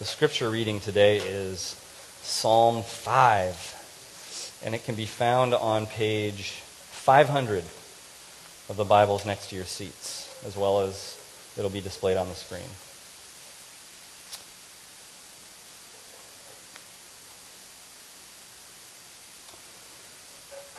The 0.00 0.04
scripture 0.04 0.50
reading 0.50 0.80
today 0.80 1.18
is 1.18 1.80
Psalm 2.20 2.82
5, 2.82 4.60
and 4.64 4.74
it 4.74 4.82
can 4.82 4.96
be 4.96 5.06
found 5.06 5.54
on 5.54 5.86
page 5.86 6.50
500 6.90 7.62
of 8.68 8.76
the 8.76 8.84
Bibles 8.84 9.24
next 9.24 9.50
to 9.50 9.56
your 9.56 9.64
seats, 9.64 10.36
as 10.44 10.56
well 10.56 10.80
as 10.80 11.16
it'll 11.56 11.70
be 11.70 11.80
displayed 11.80 12.16
on 12.16 12.28
the 12.28 12.34
screen. 12.34 12.64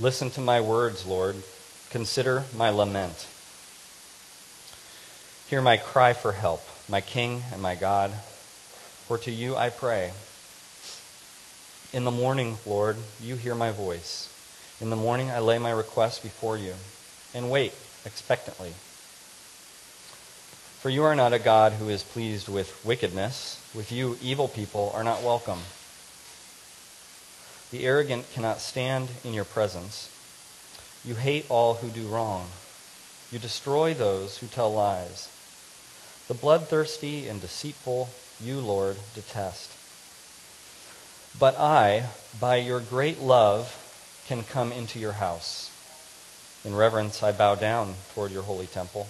Listen 0.00 0.30
to 0.30 0.40
my 0.40 0.62
words, 0.62 1.04
Lord. 1.04 1.36
Consider 1.90 2.44
my 2.56 2.70
lament. 2.70 3.26
Hear 5.48 5.60
my 5.60 5.76
cry 5.76 6.14
for 6.14 6.32
help, 6.32 6.62
my 6.88 7.02
King 7.02 7.42
and 7.52 7.60
my 7.60 7.74
God. 7.74 8.12
For 9.06 9.18
to 9.18 9.30
you 9.30 9.56
I 9.56 9.68
pray. 9.68 10.12
In 11.92 12.04
the 12.04 12.10
morning, 12.10 12.56
Lord, 12.64 12.96
you 13.20 13.36
hear 13.36 13.54
my 13.54 13.72
voice. 13.72 14.32
In 14.80 14.88
the 14.88 14.96
morning 14.96 15.30
I 15.30 15.40
lay 15.40 15.58
my 15.58 15.70
request 15.70 16.22
before 16.22 16.56
you 16.56 16.76
and 17.34 17.50
wait 17.50 17.74
expectantly. 18.06 18.72
For 20.80 20.88
you 20.88 21.02
are 21.02 21.14
not 21.14 21.34
a 21.34 21.38
God 21.38 21.72
who 21.72 21.90
is 21.90 22.02
pleased 22.02 22.48
with 22.48 22.82
wickedness. 22.86 23.62
With 23.74 23.92
you, 23.92 24.16
evil 24.22 24.48
people 24.48 24.92
are 24.94 25.04
not 25.04 25.22
welcome. 25.22 25.58
The 27.70 27.84
arrogant 27.84 28.30
cannot 28.32 28.60
stand 28.60 29.08
in 29.24 29.32
your 29.32 29.44
presence. 29.44 30.10
You 31.04 31.14
hate 31.14 31.46
all 31.48 31.74
who 31.74 31.88
do 31.88 32.06
wrong. 32.08 32.48
You 33.30 33.38
destroy 33.38 33.94
those 33.94 34.38
who 34.38 34.46
tell 34.46 34.72
lies. 34.72 35.28
The 36.28 36.34
bloodthirsty 36.34 37.28
and 37.28 37.40
deceitful 37.40 38.10
you, 38.42 38.60
Lord, 38.60 38.96
detest. 39.14 39.70
But 41.38 41.58
I, 41.58 42.06
by 42.40 42.56
your 42.56 42.80
great 42.80 43.20
love, 43.20 43.76
can 44.26 44.42
come 44.42 44.72
into 44.72 44.98
your 44.98 45.12
house. 45.12 45.70
In 46.64 46.74
reverence, 46.74 47.22
I 47.22 47.32
bow 47.32 47.54
down 47.54 47.94
toward 48.14 48.32
your 48.32 48.42
holy 48.42 48.66
temple. 48.66 49.08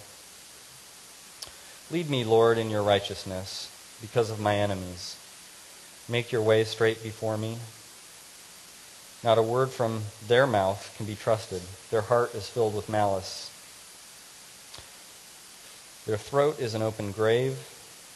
Lead 1.89 2.09
me, 2.09 2.23
Lord, 2.23 2.57
in 2.57 2.69
your 2.69 2.83
righteousness 2.83 3.69
because 4.01 4.29
of 4.29 4.39
my 4.39 4.55
enemies. 4.55 5.17
Make 6.07 6.31
your 6.31 6.41
way 6.41 6.63
straight 6.63 7.03
before 7.03 7.37
me. 7.37 7.57
Not 9.23 9.37
a 9.37 9.43
word 9.43 9.69
from 9.69 10.01
their 10.27 10.47
mouth 10.47 10.93
can 10.97 11.05
be 11.05 11.15
trusted. 11.15 11.61
Their 11.91 12.01
heart 12.01 12.33
is 12.33 12.49
filled 12.49 12.75
with 12.75 12.89
malice. 12.89 13.49
Their 16.07 16.17
throat 16.17 16.59
is 16.59 16.73
an 16.73 16.81
open 16.81 17.11
grave. 17.11 17.59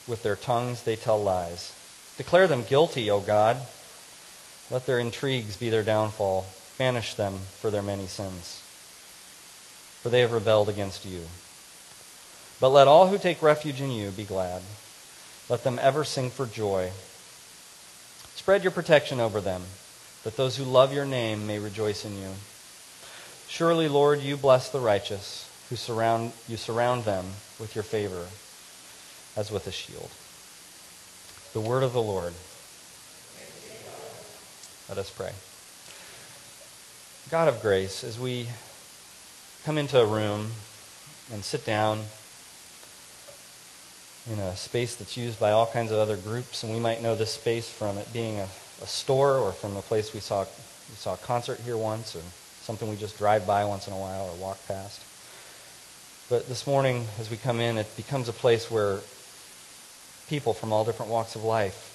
With 0.07 0.23
their 0.23 0.35
tongues 0.35 0.81
they 0.81 0.95
tell 0.95 1.21
lies. 1.21 1.73
Declare 2.17 2.47
them 2.47 2.63
guilty, 2.63 3.11
O 3.11 3.19
God. 3.19 3.57
Let 4.71 4.87
their 4.87 4.97
intrigues 4.97 5.57
be 5.57 5.69
their 5.69 5.83
downfall. 5.83 6.47
Banish 6.79 7.13
them 7.13 7.39
for 7.59 7.69
their 7.69 7.83
many 7.83 8.07
sins. 8.07 8.61
For 10.01 10.09
they 10.09 10.21
have 10.21 10.31
rebelled 10.31 10.69
against 10.69 11.05
you. 11.05 11.21
But 12.59 12.69
let 12.69 12.87
all 12.87 13.09
who 13.09 13.19
take 13.19 13.43
refuge 13.43 13.79
in 13.79 13.91
you 13.91 14.09
be 14.09 14.23
glad. 14.23 14.63
Let 15.49 15.63
them 15.63 15.77
ever 15.79 16.03
sing 16.03 16.31
for 16.31 16.47
joy. 16.47 16.91
Spread 18.35 18.63
your 18.63 18.71
protection 18.71 19.19
over 19.19 19.39
them 19.39 19.63
that 20.25 20.35
those 20.35 20.57
who 20.57 20.63
love 20.63 20.91
your 20.91 21.05
name 21.05 21.45
may 21.45 21.59
rejoice 21.59 22.03
in 22.03 22.19
you. 22.19 22.31
Surely, 23.47 23.87
Lord, 23.87 24.21
you 24.21 24.35
bless 24.35 24.69
the 24.69 24.79
righteous, 24.79 25.47
who 25.69 25.75
surround 25.75 26.33
you 26.47 26.57
surround 26.57 27.05
them 27.05 27.25
with 27.59 27.75
your 27.75 27.83
favor 27.83 28.25
as 29.37 29.51
with 29.51 29.67
a 29.67 29.71
shield. 29.71 30.09
The 31.53 31.61
word 31.61 31.83
of 31.83 31.93
the 31.93 32.01
Lord. 32.01 32.33
Let 34.89 34.97
us 34.97 35.11
pray. 35.11 35.31
God 37.29 37.47
of 37.47 37.61
grace, 37.61 38.03
as 38.03 38.19
we 38.19 38.47
come 39.63 39.77
into 39.77 39.99
a 39.99 40.05
room 40.05 40.51
and 41.31 41.43
sit 41.43 41.65
down 41.65 42.01
in 44.31 44.39
a 44.39 44.55
space 44.55 44.95
that's 44.95 45.17
used 45.17 45.39
by 45.39 45.51
all 45.51 45.67
kinds 45.67 45.91
of 45.91 45.99
other 45.99 46.17
groups, 46.17 46.63
and 46.63 46.73
we 46.73 46.79
might 46.79 47.03
know 47.03 47.15
this 47.15 47.33
space 47.33 47.69
from 47.69 47.99
it 47.99 48.11
being 48.11 48.39
a 48.39 48.47
a 48.81 48.87
store 48.87 49.37
or 49.37 49.51
from 49.51 49.75
a 49.77 49.81
place 49.81 50.13
we 50.13 50.19
saw 50.19 50.45
we 50.89 50.95
saw 50.95 51.13
a 51.13 51.17
concert 51.17 51.59
here 51.61 51.77
once 51.77 52.15
or 52.15 52.21
something 52.61 52.89
we 52.89 52.95
just 52.95 53.17
drive 53.17 53.47
by 53.47 53.65
once 53.65 53.87
in 53.87 53.93
a 53.93 53.97
while 53.97 54.25
or 54.29 54.35
walk 54.35 54.59
past. 54.67 55.01
But 56.29 56.47
this 56.47 56.65
morning, 56.65 57.05
as 57.19 57.29
we 57.29 57.37
come 57.37 57.59
in, 57.59 57.77
it 57.77 57.95
becomes 57.95 58.27
a 58.27 58.33
place 58.33 58.71
where 58.71 58.99
people 60.27 60.53
from 60.53 60.73
all 60.73 60.83
different 60.83 61.11
walks 61.11 61.35
of 61.35 61.43
life 61.43 61.91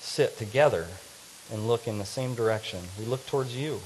sit 0.00 0.36
together 0.36 0.86
and 1.50 1.66
look 1.66 1.88
in 1.88 1.98
the 1.98 2.04
same 2.04 2.34
direction. 2.34 2.80
We 2.98 3.06
look 3.06 3.26
towards 3.26 3.56
you. 3.56 3.80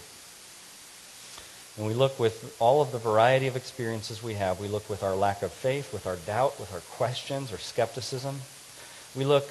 And 1.77 1.87
we 1.87 1.95
look 1.95 2.19
with 2.19 2.57
all 2.59 2.83
of 2.83 2.91
the 2.91 2.99
variety 2.99 3.47
of 3.47 3.55
experiences 3.55 4.21
we 4.21 4.35
have. 4.35 4.59
We 4.59 4.67
look 4.67 4.91
with 4.91 5.05
our 5.05 5.15
lack 5.15 5.43
of 5.43 5.53
faith, 5.53 5.93
with 5.93 6.07
our 6.09 6.17
doubt, 6.17 6.59
with 6.59 6.73
our 6.73 6.81
questions 6.81 7.53
or 7.53 7.59
skepticism. 7.59 8.41
We 9.15 9.25
look 9.25 9.49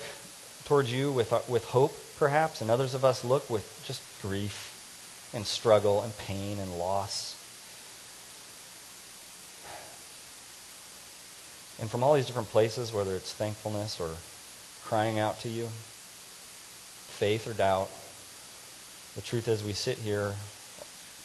towards 0.68 0.92
you 0.92 1.10
with, 1.10 1.32
uh, 1.32 1.40
with 1.48 1.64
hope, 1.64 1.98
perhaps, 2.20 2.60
and 2.60 2.70
others 2.70 2.94
of 2.94 3.06
us 3.06 3.24
look 3.24 3.50
with 3.50 3.82
just 3.86 4.02
grief 4.22 5.32
and 5.34 5.46
struggle 5.48 6.02
and 6.02 6.16
pain 6.18 6.60
and 6.60 6.78
loss. 6.78 7.36
And 11.80 11.90
from 11.90 12.04
all 12.04 12.16
these 12.16 12.26
different 12.26 12.50
places, 12.50 12.92
whether 12.92 13.16
it's 13.16 13.32
thankfulness 13.32 14.02
or 14.02 14.10
crying 14.84 15.20
out 15.20 15.40
to 15.42 15.50
you, 15.50 15.68
faith 15.68 17.48
or 17.48 17.54
doubt, 17.54 17.90
the 19.16 19.22
truth 19.22 19.48
is 19.48 19.64
we 19.64 19.74
sit 19.74 19.98
here 20.00 20.36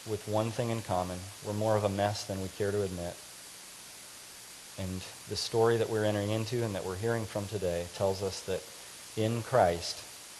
with 0.09 0.23
one 0.27 0.51
thing 0.51 0.69
in 0.69 0.81
common. 0.83 1.19
We're 1.45 1.53
more 1.53 1.75
of 1.75 1.83
a 1.83 1.89
mess 1.89 2.23
than 2.23 2.41
we 2.41 2.47
care 2.49 2.71
to 2.71 2.81
admit. 2.81 3.15
And 4.79 5.01
the 5.27 5.35
story 5.35 5.75
that 5.77 5.89
we're 5.89 6.05
entering 6.05 6.29
into 6.29 6.63
and 6.63 6.73
that 6.75 6.85
we're 6.85 6.95
hearing 6.95 7.25
from 7.25 7.45
today 7.47 7.87
tells 7.95 8.23
us 8.23 8.39
that 8.41 8.63
in 9.17 9.41
Christ, 9.43 9.97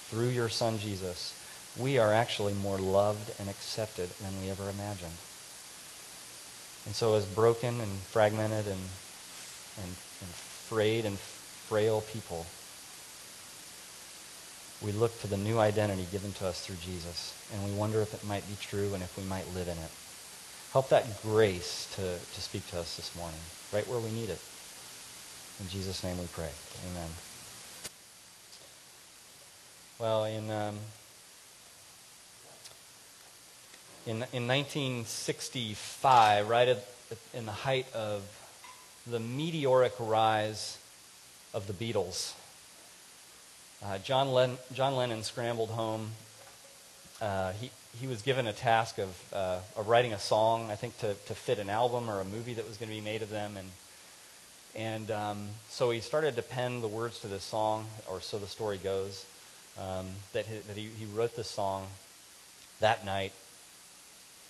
through 0.09 0.29
your 0.29 0.50
Son 0.50 0.79
Jesus, 0.79 1.39
we 1.78 1.97
are 1.97 2.13
actually 2.13 2.53
more 2.53 2.78
loved 2.78 3.31
and 3.39 3.50
accepted 3.50 4.09
than 4.22 4.41
we 4.41 4.50
ever 4.50 4.69
imagined. 4.69 5.17
And 6.85 6.94
so, 6.94 7.16
as 7.16 7.25
broken 7.25 7.79
and 7.79 7.91
fragmented 8.12 8.67
and, 8.67 8.81
and, 9.81 9.88
and 10.22 10.29
frayed 10.69 11.06
and 11.06 11.17
frail 11.17 12.01
people, 12.01 12.45
we 14.81 14.91
look 14.91 15.17
to 15.22 15.28
the 15.28 15.38
new 15.38 15.59
identity 15.59 16.06
given 16.12 16.33
to 16.33 16.47
us 16.47 16.66
through 16.66 16.75
Jesus, 16.83 17.33
and 17.53 17.63
we 17.63 17.72
wonder 17.72 18.01
if 18.01 18.13
it 18.13 18.28
might 18.28 18.45
be 18.47 18.57
true 18.59 18.94
and 18.94 19.01
if 19.01 19.17
we 19.17 19.23
might 19.23 19.47
live 19.56 19.67
in 19.67 19.78
it. 19.78 19.91
Help 20.73 20.89
that 20.89 21.22
grace 21.22 21.88
to, 21.95 22.01
to 22.01 22.41
speak 22.41 22.67
to 22.72 22.79
us 22.79 22.97
this 22.97 23.16
morning, 23.16 23.39
right 23.72 23.88
where 23.88 24.00
we 24.00 24.12
need 24.12 24.29
it. 24.29 24.41
In 25.62 25.69
Jesus' 25.69 26.03
name 26.03 26.17
we 26.19 26.25
pray. 26.33 26.50
Amen. 26.91 27.09
Well, 30.00 30.26
in, 30.26 30.50
um, 30.50 30.76
in, 34.08 34.16
in 34.34 34.48
1965, 34.48 36.50
right 36.50 36.68
at, 36.68 36.84
in 37.34 37.46
the 37.46 37.52
height 37.52 37.86
of 37.94 38.24
the 39.06 39.20
meteoric 39.20 39.94
rise 40.00 40.80
of 41.54 41.68
the 41.68 41.74
Beatles, 41.74 42.34
uh, 43.86 44.00
John, 44.00 44.34
Len- 44.34 44.58
John 44.74 44.96
Lennon 44.96 45.22
scrambled 45.22 45.70
home. 45.70 46.12
Uh, 47.22 47.52
he, 47.54 47.70
he 48.00 48.08
was 48.08 48.24
given 48.24 48.48
a 48.48 48.54
task 48.54 48.98
of, 48.98 49.10
uh, 49.31 49.60
of 49.78 49.88
writing 49.88 50.12
a 50.12 50.20
song, 50.20 50.72
I 50.72 50.75
think, 50.75 50.98
to, 51.00 51.13
to 51.13 51.36
fit 51.36 51.60
an 51.60 51.69
album 51.69 52.10
or 52.10 52.19
a 52.19 52.25
movie 52.25 52.56
that 52.56 52.68
was 52.68 52.78
going 52.78 52.89
to 52.89 52.96
be 52.96 53.01
made 53.01 53.22
of 53.22 53.30
them. 53.30 53.57
And, 53.57 53.69
and 54.75 55.12
um, 55.12 55.50
so 55.69 55.92
he 55.92 56.00
started 56.00 56.36
to 56.38 56.42
pen 56.42 56.81
the 56.81 56.88
words 56.88 57.19
to 57.19 57.28
this 57.28 57.44
song, 57.44 57.86
or 58.10 58.22
so 58.22 58.39
the 58.39 58.48
story 58.48 58.80
goes 58.80 59.25
um, 59.80 60.08
that, 60.34 60.46
he, 60.46 60.58
that 60.60 60.78
he, 60.78 60.88
he 60.88 61.06
wrote 61.06 61.36
this 61.36 61.50
song 61.50 61.88
that 62.80 63.06
night, 63.06 63.31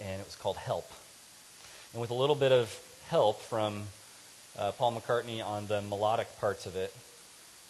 and 0.02 0.20
it 0.20 0.26
was 0.26 0.36
called 0.36 0.58
Help. 0.58 0.90
And 1.94 2.02
with 2.02 2.10
a 2.10 2.16
little 2.16 2.36
bit 2.36 2.52
of 2.52 2.78
help 3.08 3.42
from 3.42 3.84
uh, 4.58 4.72
Paul 4.72 4.94
McCartney 4.94 5.44
on 5.44 5.68
the 5.68 5.82
melodic 5.82 6.28
parts 6.40 6.66
of 6.66 6.76
it, 6.76 6.94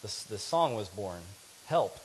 this, 0.02 0.24
this 0.24 0.42
song 0.42 0.76
was 0.76 0.90
born. 0.90 1.20
Help. 1.68 1.98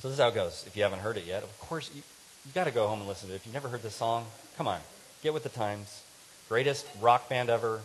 So 0.00 0.08
this 0.08 0.18
is 0.18 0.20
how 0.20 0.28
it 0.28 0.34
goes. 0.34 0.64
If 0.66 0.76
you 0.76 0.82
haven't 0.82 1.00
heard 1.00 1.16
it 1.16 1.24
yet, 1.24 1.42
of 1.42 1.58
course, 1.60 1.90
you, 1.94 2.02
you've 2.44 2.54
got 2.54 2.64
to 2.64 2.70
go 2.70 2.86
home 2.86 3.00
and 3.00 3.08
listen 3.08 3.28
to 3.28 3.34
it. 3.34 3.36
If 3.36 3.46
you've 3.46 3.54
never 3.54 3.68
heard 3.68 3.82
this 3.82 3.96
song, 3.96 4.26
come 4.56 4.68
on. 4.68 4.80
Get 5.22 5.34
with 5.34 5.42
the 5.42 5.48
times. 5.48 6.02
Greatest 6.48 6.86
rock 7.00 7.28
band 7.28 7.50
ever. 7.50 7.80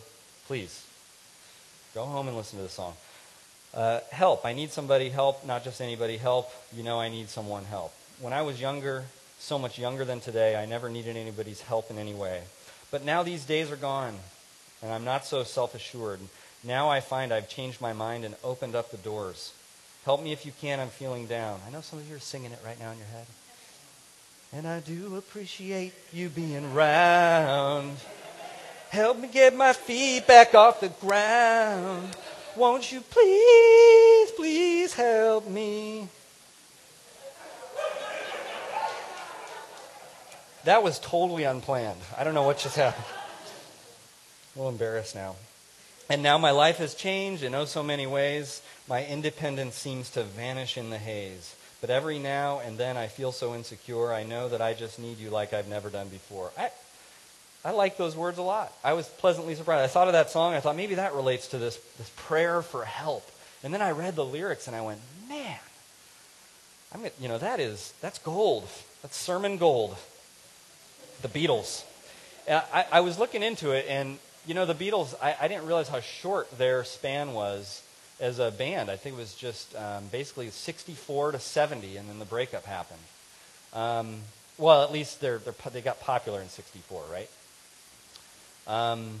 Please. 0.46 0.86
Go 1.94 2.04
home 2.04 2.28
and 2.28 2.36
listen 2.36 2.58
to 2.58 2.62
the 2.62 2.68
song. 2.68 2.94
Uh, 3.74 4.00
help. 4.10 4.46
I 4.46 4.52
need 4.52 4.70
somebody 4.70 5.08
help, 5.08 5.44
not 5.44 5.64
just 5.64 5.80
anybody 5.80 6.16
help. 6.16 6.48
You 6.72 6.84
know 6.84 7.00
I 7.00 7.08
need 7.08 7.28
someone 7.28 7.64
help. 7.64 7.92
When 8.20 8.32
I 8.32 8.42
was 8.42 8.60
younger, 8.60 9.04
so 9.40 9.58
much 9.58 9.78
younger 9.78 10.04
than 10.04 10.20
today, 10.20 10.56
I 10.56 10.64
never 10.64 10.88
needed 10.88 11.16
anybody's 11.16 11.60
help 11.60 11.90
in 11.90 11.98
any 11.98 12.14
way. 12.14 12.42
But 12.92 13.04
now 13.04 13.24
these 13.24 13.44
days 13.44 13.72
are 13.72 13.76
gone, 13.76 14.14
and 14.80 14.92
I'm 14.92 15.04
not 15.04 15.26
so 15.26 15.42
self 15.42 15.74
assured. 15.74 16.20
Now 16.62 16.88
I 16.88 17.00
find 17.00 17.32
I've 17.32 17.48
changed 17.48 17.80
my 17.80 17.92
mind 17.92 18.24
and 18.24 18.36
opened 18.44 18.76
up 18.76 18.90
the 18.92 18.96
doors. 18.96 19.52
Help 20.04 20.22
me 20.22 20.32
if 20.32 20.46
you 20.46 20.52
can, 20.60 20.78
I'm 20.78 20.88
feeling 20.88 21.26
down. 21.26 21.60
I 21.66 21.70
know 21.70 21.80
some 21.80 21.98
of 21.98 22.08
you 22.08 22.14
are 22.14 22.20
singing 22.20 22.52
it 22.52 22.60
right 22.64 22.78
now 22.78 22.92
in 22.92 22.98
your 22.98 23.06
head. 23.08 23.26
And 24.52 24.68
I 24.68 24.80
do 24.80 25.16
appreciate 25.16 25.92
you 26.12 26.28
being 26.28 26.72
round. 26.72 27.96
Help 28.90 29.18
me 29.18 29.26
get 29.26 29.56
my 29.56 29.72
feet 29.72 30.26
back 30.26 30.54
off 30.54 30.80
the 30.80 30.90
ground. 30.90 32.16
Won't 32.56 32.92
you 32.92 33.00
please, 33.00 34.30
please 34.32 34.94
help 34.94 35.48
me? 35.48 36.08
That 40.64 40.82
was 40.82 40.98
totally 40.98 41.44
unplanned. 41.44 42.00
I 42.16 42.24
don't 42.24 42.32
know 42.32 42.44
what 42.44 42.58
just 42.58 42.76
happened. 42.76 43.04
A 44.54 44.58
little 44.58 44.70
embarrassed 44.70 45.14
now. 45.14 45.36
And 46.08 46.22
now 46.22 46.38
my 46.38 46.52
life 46.52 46.76
has 46.76 46.94
changed 46.94 47.42
in 47.42 47.54
oh 47.54 47.64
so 47.64 47.82
many 47.82 48.06
ways. 48.06 48.62
My 48.88 49.04
independence 49.04 49.74
seems 49.74 50.10
to 50.10 50.22
vanish 50.22 50.78
in 50.78 50.90
the 50.90 50.98
haze. 50.98 51.56
But 51.80 51.90
every 51.90 52.18
now 52.18 52.60
and 52.60 52.78
then 52.78 52.96
I 52.96 53.08
feel 53.08 53.32
so 53.32 53.54
insecure. 53.54 54.12
I 54.12 54.22
know 54.22 54.48
that 54.48 54.62
I 54.62 54.74
just 54.74 54.98
need 54.98 55.18
you 55.18 55.28
like 55.28 55.52
I've 55.52 55.68
never 55.68 55.90
done 55.90 56.08
before. 56.08 56.50
I, 56.56 56.70
I 57.64 57.70
like 57.70 57.96
those 57.96 58.14
words 58.14 58.38
a 58.38 58.42
lot. 58.42 58.72
I 58.82 58.92
was 58.92 59.08
pleasantly 59.08 59.54
surprised. 59.54 59.84
I 59.84 59.86
thought 59.86 60.08
of 60.08 60.12
that 60.12 60.30
song. 60.30 60.54
I 60.54 60.60
thought 60.60 60.76
maybe 60.76 60.96
that 60.96 61.14
relates 61.14 61.48
to 61.48 61.58
this, 61.58 61.76
this 61.98 62.10
prayer 62.16 62.60
for 62.60 62.84
help. 62.84 63.28
And 63.62 63.72
then 63.72 63.80
I 63.80 63.92
read 63.92 64.16
the 64.16 64.24
lyrics 64.24 64.66
and 64.66 64.76
I 64.76 64.82
went, 64.82 65.00
man, 65.28 65.58
I'm 66.92 67.00
gonna, 67.00 67.12
you 67.18 67.28
know 67.28 67.38
that 67.38 67.58
is 67.58 67.92
that's 68.00 68.18
gold. 68.18 68.68
That's 69.02 69.16
sermon 69.16 69.56
gold 69.56 69.96
the 71.24 71.28
Beatles. 71.28 71.84
I, 72.48 72.84
I, 72.92 73.00
was 73.00 73.18
looking 73.18 73.42
into 73.42 73.70
it, 73.70 73.86
and 73.88 74.18
you 74.46 74.52
know, 74.52 74.66
the 74.66 74.74
Beatles. 74.74 75.14
I, 75.22 75.34
I, 75.40 75.48
didn't 75.48 75.64
realize 75.66 75.88
how 75.88 76.00
short 76.00 76.58
their 76.58 76.84
span 76.84 77.32
was 77.32 77.82
as 78.20 78.38
a 78.38 78.50
band. 78.50 78.90
I 78.90 78.96
think 78.96 79.16
it 79.16 79.18
was 79.18 79.34
just 79.34 79.74
um, 79.74 80.04
basically 80.12 80.50
64 80.50 81.32
to 81.32 81.38
70, 81.38 81.96
and 81.96 82.08
then 82.08 82.18
the 82.18 82.26
breakup 82.26 82.66
happened. 82.66 83.00
Um, 83.72 84.16
well, 84.58 84.82
at 84.82 84.92
least 84.92 85.22
they're, 85.22 85.38
they're, 85.38 85.54
they 85.72 85.80
got 85.80 86.00
popular 86.00 86.42
in 86.42 86.48
64, 86.50 87.02
right? 87.10 87.30
Um, 88.66 89.20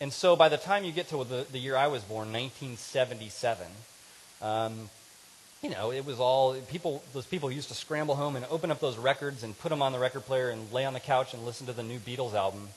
and 0.00 0.12
so 0.12 0.36
by 0.36 0.48
the 0.48 0.56
time 0.56 0.84
you 0.84 0.92
get 0.92 1.08
to 1.08 1.24
the, 1.24 1.46
the 1.50 1.58
year 1.58 1.76
I 1.76 1.86
was 1.86 2.02
born, 2.02 2.32
1977, 2.32 3.66
um, 4.42 4.90
you 5.62 5.70
know, 5.70 5.92
it 5.92 6.04
was 6.04 6.20
all 6.20 6.54
people. 6.68 7.02
Those 7.14 7.24
people 7.24 7.50
used 7.50 7.68
to 7.68 7.74
scramble 7.74 8.16
home 8.16 8.36
and 8.36 8.44
open 8.50 8.70
up 8.70 8.80
those 8.80 8.98
records 8.98 9.42
and 9.42 9.58
put 9.58 9.70
them 9.70 9.80
on 9.80 9.92
the 9.92 9.98
record 9.98 10.26
player 10.26 10.50
and 10.50 10.70
lay 10.72 10.84
on 10.84 10.92
the 10.92 11.00
couch 11.00 11.32
and 11.32 11.46
listen 11.46 11.66
to 11.68 11.72
the 11.72 11.82
new 11.82 11.98
Beatles 11.98 12.34
album. 12.34 12.68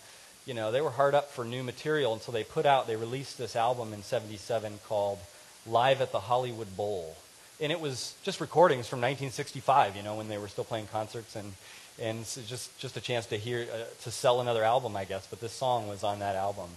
You 0.46 0.54
know, 0.54 0.72
they 0.72 0.80
were 0.80 0.92
hard 0.92 1.14
up 1.14 1.30
for 1.30 1.44
new 1.44 1.64
material 1.64 2.14
until 2.14 2.34
they 2.34 2.46
put 2.46 2.66
out. 2.66 2.88
They 2.88 2.96
released 2.96 3.38
this 3.38 3.58
album 3.58 3.92
in 3.92 4.04
'77 4.04 4.80
called 4.88 5.20
"Live 5.66 6.00
at 6.00 6.14
the 6.14 6.22
Hollywood 6.22 6.78
Bowl," 6.78 7.18
and 7.60 7.74
it 7.74 7.82
was 7.82 8.16
just 8.24 8.40
recordings 8.40 8.88
from 8.88 9.02
1965. 9.02 9.98
You 9.98 10.04
know, 10.04 10.16
when 10.16 10.30
they 10.30 10.38
were 10.38 10.48
still 10.48 10.64
playing 10.64 10.88
concerts 10.88 11.36
and 11.36 11.56
and 12.00 12.20
it's 12.20 12.36
just 12.48 12.78
just 12.80 12.98
a 12.98 13.02
chance 13.02 13.26
to 13.28 13.38
hear 13.38 13.68
uh, 13.72 13.84
to 14.04 14.12
sell 14.12 14.42
another 14.42 14.64
album, 14.64 14.96
I 14.96 15.06
guess. 15.06 15.28
But 15.28 15.40
this 15.40 15.54
song 15.54 15.88
was 15.88 16.04
on 16.04 16.20
that 16.20 16.36
album, 16.36 16.70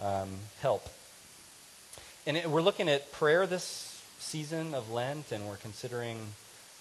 um, 0.00 0.28
"Help." 0.60 0.88
And 2.26 2.36
it, 2.36 2.48
we're 2.48 2.62
looking 2.62 2.88
at 2.88 3.10
prayer 3.12 3.46
this 3.46 4.00
season 4.18 4.74
of 4.74 4.90
Lent, 4.90 5.32
and 5.32 5.48
we're 5.48 5.56
considering 5.56 6.18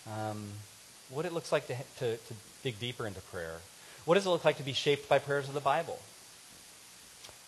um, 0.08 0.44
what 1.10 1.26
it 1.26 1.34
looks 1.34 1.52
like 1.52 1.68
to, 1.68 1.76
to, 2.00 2.18
to 2.18 2.34
dig 2.64 2.80
deeper 2.80 3.08
into 3.08 3.22
prayer. 3.22 3.56
What 4.06 4.16
does 4.16 4.26
it 4.26 4.30
look 4.30 4.46
like 4.46 4.58
to 4.58 4.64
be 4.64 4.74
shaped 4.74 5.10
by 5.10 5.20
prayers 5.20 5.48
of 5.48 5.54
the 5.54 5.60
Bible? 5.60 6.00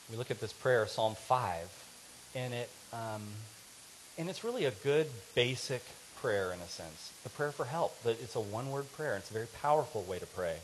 We 0.10 0.18
look 0.18 0.32
at 0.32 0.40
this 0.40 0.54
prayer, 0.54 0.86
Psalm 0.88 1.16
5, 1.16 1.86
and 2.36 2.54
it 2.54 2.70
um, 2.92 3.22
and 4.18 4.30
it's 4.30 4.44
really 4.44 4.66
a 4.66 4.72
good 4.72 5.08
basic 5.34 5.84
prayer 6.24 6.54
in 6.54 6.60
a 6.60 6.68
sense. 6.68 7.12
The 7.24 7.30
prayer 7.30 7.52
for 7.52 7.66
help. 7.66 7.96
But 8.04 8.18
it's 8.24 8.36
a 8.36 8.40
one-word 8.40 8.92
prayer. 8.94 9.18
It's 9.18 9.30
a 9.30 9.34
very 9.34 9.48
powerful 9.62 10.04
way 10.04 10.20
to 10.20 10.26
pray. 10.26 10.56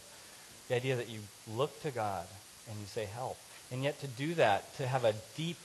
The 0.69 0.75
idea 0.75 0.95
that 0.95 1.09
you 1.09 1.19
look 1.53 1.79
to 1.83 1.91
God 1.91 2.25
and 2.69 2.79
you 2.79 2.85
say 2.85 3.05
help. 3.05 3.37
And 3.71 3.83
yet 3.83 3.99
to 3.99 4.07
do 4.07 4.33
that, 4.35 4.75
to 4.77 4.87
have 4.87 5.03
a 5.03 5.13
deep, 5.35 5.57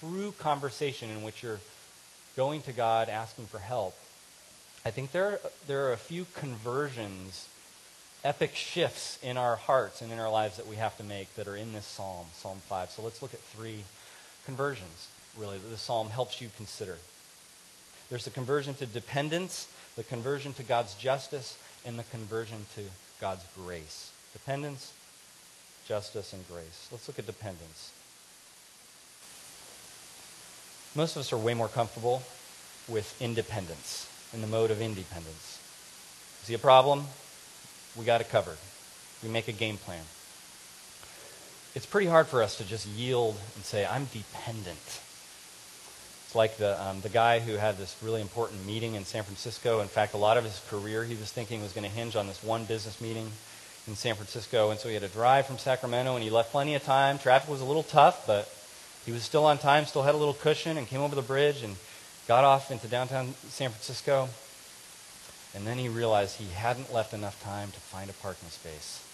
true 0.00 0.32
conversation 0.38 1.10
in 1.10 1.22
which 1.22 1.42
you're 1.42 1.60
going 2.34 2.62
to 2.62 2.72
God 2.72 3.10
asking 3.10 3.46
for 3.46 3.58
help, 3.58 3.94
I 4.86 4.90
think 4.90 5.12
there, 5.12 5.38
there 5.66 5.86
are 5.86 5.92
a 5.92 5.98
few 5.98 6.26
conversions, 6.34 7.46
epic 8.24 8.54
shifts 8.54 9.18
in 9.22 9.36
our 9.36 9.56
hearts 9.56 10.00
and 10.00 10.10
in 10.10 10.18
our 10.18 10.30
lives 10.30 10.56
that 10.56 10.66
we 10.66 10.76
have 10.76 10.96
to 10.96 11.04
make 11.04 11.32
that 11.36 11.46
are 11.46 11.56
in 11.56 11.74
this 11.74 11.84
psalm, 11.84 12.26
Psalm 12.34 12.58
5. 12.68 12.90
So 12.90 13.02
let's 13.02 13.20
look 13.20 13.34
at 13.34 13.40
three 13.40 13.84
conversions, 14.46 15.08
really, 15.38 15.58
that 15.58 15.68
the 15.68 15.76
psalm 15.76 16.08
helps 16.08 16.40
you 16.40 16.48
consider. 16.56 16.96
There's 18.12 18.26
the 18.26 18.30
conversion 18.30 18.74
to 18.74 18.84
dependence, 18.84 19.68
the 19.96 20.02
conversion 20.02 20.52
to 20.52 20.62
God's 20.62 20.92
justice, 20.96 21.56
and 21.86 21.98
the 21.98 22.02
conversion 22.02 22.66
to 22.74 22.82
God's 23.22 23.42
grace. 23.56 24.10
Dependence, 24.34 24.92
justice, 25.88 26.34
and 26.34 26.46
grace. 26.46 26.88
Let's 26.92 27.08
look 27.08 27.18
at 27.18 27.24
dependence. 27.24 27.90
Most 30.94 31.16
of 31.16 31.20
us 31.20 31.32
are 31.32 31.38
way 31.38 31.54
more 31.54 31.68
comfortable 31.68 32.22
with 32.86 33.16
independence, 33.18 34.06
in 34.34 34.42
the 34.42 34.46
mode 34.46 34.70
of 34.70 34.82
independence. 34.82 35.58
See 36.42 36.52
a 36.52 36.58
problem? 36.58 37.04
We 37.96 38.04
got 38.04 38.20
it 38.20 38.28
covered. 38.28 38.58
We 39.22 39.30
make 39.30 39.48
a 39.48 39.52
game 39.52 39.78
plan. 39.78 40.04
It's 41.74 41.86
pretty 41.86 42.08
hard 42.08 42.26
for 42.26 42.42
us 42.42 42.58
to 42.58 42.64
just 42.64 42.86
yield 42.88 43.38
and 43.54 43.64
say, 43.64 43.86
I'm 43.86 44.04
dependent. 44.12 45.00
Like 46.34 46.56
the, 46.56 46.82
um, 46.82 47.00
the 47.00 47.08
guy 47.08 47.40
who 47.40 47.56
had 47.56 47.76
this 47.78 47.96
really 48.02 48.20
important 48.20 48.66
meeting 48.66 48.94
in 48.94 49.04
San 49.04 49.22
Francisco. 49.22 49.80
In 49.80 49.88
fact, 49.88 50.14
a 50.14 50.16
lot 50.16 50.36
of 50.36 50.44
his 50.44 50.60
career 50.68 51.04
he 51.04 51.14
was 51.14 51.30
thinking 51.30 51.62
was 51.62 51.72
going 51.72 51.88
to 51.88 51.94
hinge 51.94 52.16
on 52.16 52.26
this 52.26 52.42
one 52.42 52.64
business 52.64 53.00
meeting 53.00 53.30
in 53.86 53.96
San 53.96 54.14
Francisco. 54.14 54.70
And 54.70 54.78
so 54.78 54.88
he 54.88 54.94
had 54.94 55.02
to 55.02 55.08
drive 55.08 55.46
from 55.46 55.58
Sacramento, 55.58 56.14
and 56.14 56.24
he 56.24 56.30
left 56.30 56.52
plenty 56.52 56.74
of 56.74 56.82
time. 56.82 57.18
Traffic 57.18 57.50
was 57.50 57.60
a 57.60 57.64
little 57.64 57.82
tough, 57.82 58.26
but 58.26 58.48
he 59.04 59.12
was 59.12 59.22
still 59.22 59.44
on 59.44 59.58
time, 59.58 59.84
still 59.84 60.02
had 60.02 60.14
a 60.14 60.18
little 60.18 60.34
cushion, 60.34 60.76
and 60.78 60.86
came 60.86 61.00
over 61.00 61.14
the 61.14 61.22
bridge 61.22 61.62
and 61.62 61.76
got 62.28 62.44
off 62.44 62.70
into 62.70 62.86
downtown 62.86 63.34
San 63.48 63.70
Francisco. 63.70 64.28
And 65.54 65.66
then 65.66 65.76
he 65.76 65.88
realized 65.88 66.36
he 66.36 66.52
hadn't 66.52 66.92
left 66.94 67.12
enough 67.12 67.42
time 67.42 67.70
to 67.72 67.80
find 67.80 68.08
a 68.08 68.14
parking 68.14 68.48
space. 68.48 69.04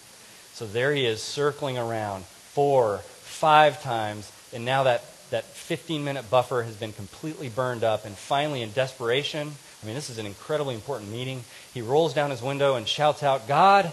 So 0.53 0.67
there 0.67 0.93
he 0.93 1.07
is 1.07 1.23
circling 1.23 1.79
around 1.79 2.25
four, 2.25 2.99
five 2.99 3.83
times, 3.83 4.31
and 4.53 4.65
now 4.65 4.85
that, 4.85 5.03
that 5.31 5.45
15 5.45 6.05
minute 6.05 6.31
buffer 6.31 6.63
has 6.63 6.75
been 6.75 6.93
completely 6.93 7.49
burned 7.49 7.85
up. 7.85 8.05
And 8.05 8.17
finally, 8.17 8.63
in 8.63 8.73
desperation, 8.73 9.53
I 9.83 9.87
mean, 9.87 9.95
this 9.95 10.11
is 10.11 10.19
an 10.19 10.27
incredibly 10.27 10.75
important 10.75 11.11
meeting, 11.11 11.45
he 11.73 11.83
rolls 11.83 12.15
down 12.15 12.31
his 12.31 12.43
window 12.43 12.75
and 12.75 12.87
shouts 12.89 13.23
out, 13.23 13.47
God, 13.47 13.93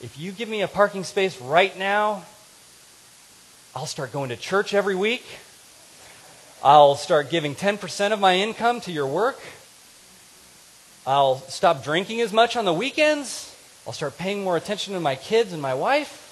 if 0.00 0.16
you 0.18 0.32
give 0.32 0.48
me 0.48 0.62
a 0.62 0.68
parking 0.68 1.04
space 1.04 1.40
right 1.40 1.76
now, 1.76 2.24
I'll 3.74 3.86
start 3.86 4.12
going 4.12 4.30
to 4.30 4.36
church 4.36 4.72
every 4.72 4.94
week. 4.94 5.24
I'll 6.62 6.96
start 6.96 7.30
giving 7.30 7.54
10% 7.54 8.12
of 8.12 8.18
my 8.18 8.36
income 8.36 8.80
to 8.82 8.92
your 8.92 9.06
work. 9.06 9.38
I'll 11.06 11.36
stop 11.36 11.84
drinking 11.84 12.20
as 12.20 12.32
much 12.32 12.56
on 12.56 12.64
the 12.64 12.72
weekends. 12.72 13.54
I'll 13.86 13.92
start 13.92 14.18
paying 14.18 14.42
more 14.42 14.56
attention 14.56 14.94
to 14.94 15.00
my 15.00 15.14
kids 15.14 15.52
and 15.52 15.62
my 15.62 15.74
wife. 15.74 16.27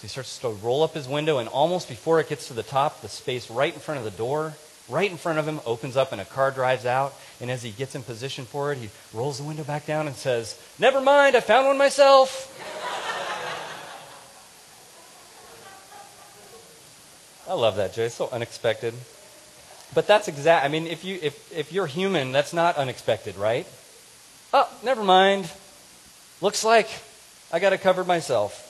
So 0.00 0.06
he 0.06 0.08
starts 0.08 0.38
to 0.38 0.48
roll 0.48 0.82
up 0.82 0.94
his 0.94 1.06
window, 1.06 1.36
and 1.36 1.46
almost 1.50 1.86
before 1.86 2.20
it 2.20 2.28
gets 2.30 2.48
to 2.48 2.54
the 2.54 2.62
top, 2.62 3.02
the 3.02 3.08
space 3.10 3.50
right 3.50 3.74
in 3.74 3.80
front 3.80 3.98
of 3.98 4.04
the 4.04 4.10
door, 4.10 4.54
right 4.88 5.10
in 5.10 5.18
front 5.18 5.38
of 5.38 5.46
him, 5.46 5.60
opens 5.66 5.94
up, 5.94 6.10
and 6.10 6.22
a 6.22 6.24
car 6.24 6.50
drives 6.50 6.86
out. 6.86 7.12
And 7.38 7.50
as 7.50 7.62
he 7.62 7.70
gets 7.70 7.94
in 7.94 8.02
position 8.02 8.46
for 8.46 8.72
it, 8.72 8.78
he 8.78 8.88
rolls 9.12 9.36
the 9.36 9.44
window 9.44 9.62
back 9.62 9.84
down 9.84 10.06
and 10.06 10.16
says, 10.16 10.58
Never 10.78 11.02
mind, 11.02 11.36
I 11.36 11.40
found 11.40 11.66
one 11.66 11.76
myself. 11.76 12.56
I 17.46 17.52
love 17.52 17.76
that, 17.76 17.92
Jay. 17.92 18.06
It's 18.06 18.14
so 18.14 18.30
unexpected. 18.32 18.94
But 19.92 20.06
that's 20.06 20.28
exact. 20.28 20.64
I 20.64 20.68
mean, 20.68 20.86
if 20.86 21.04
you 21.04 21.18
if 21.20 21.52
if 21.52 21.74
you're 21.74 21.86
human, 21.86 22.32
that's 22.32 22.54
not 22.54 22.76
unexpected, 22.76 23.36
right? 23.36 23.66
Oh, 24.54 24.66
never 24.82 25.04
mind. 25.04 25.50
Looks 26.40 26.64
like 26.64 26.88
I 27.52 27.58
got 27.58 27.74
it 27.74 27.82
covered 27.82 28.06
myself. 28.06 28.68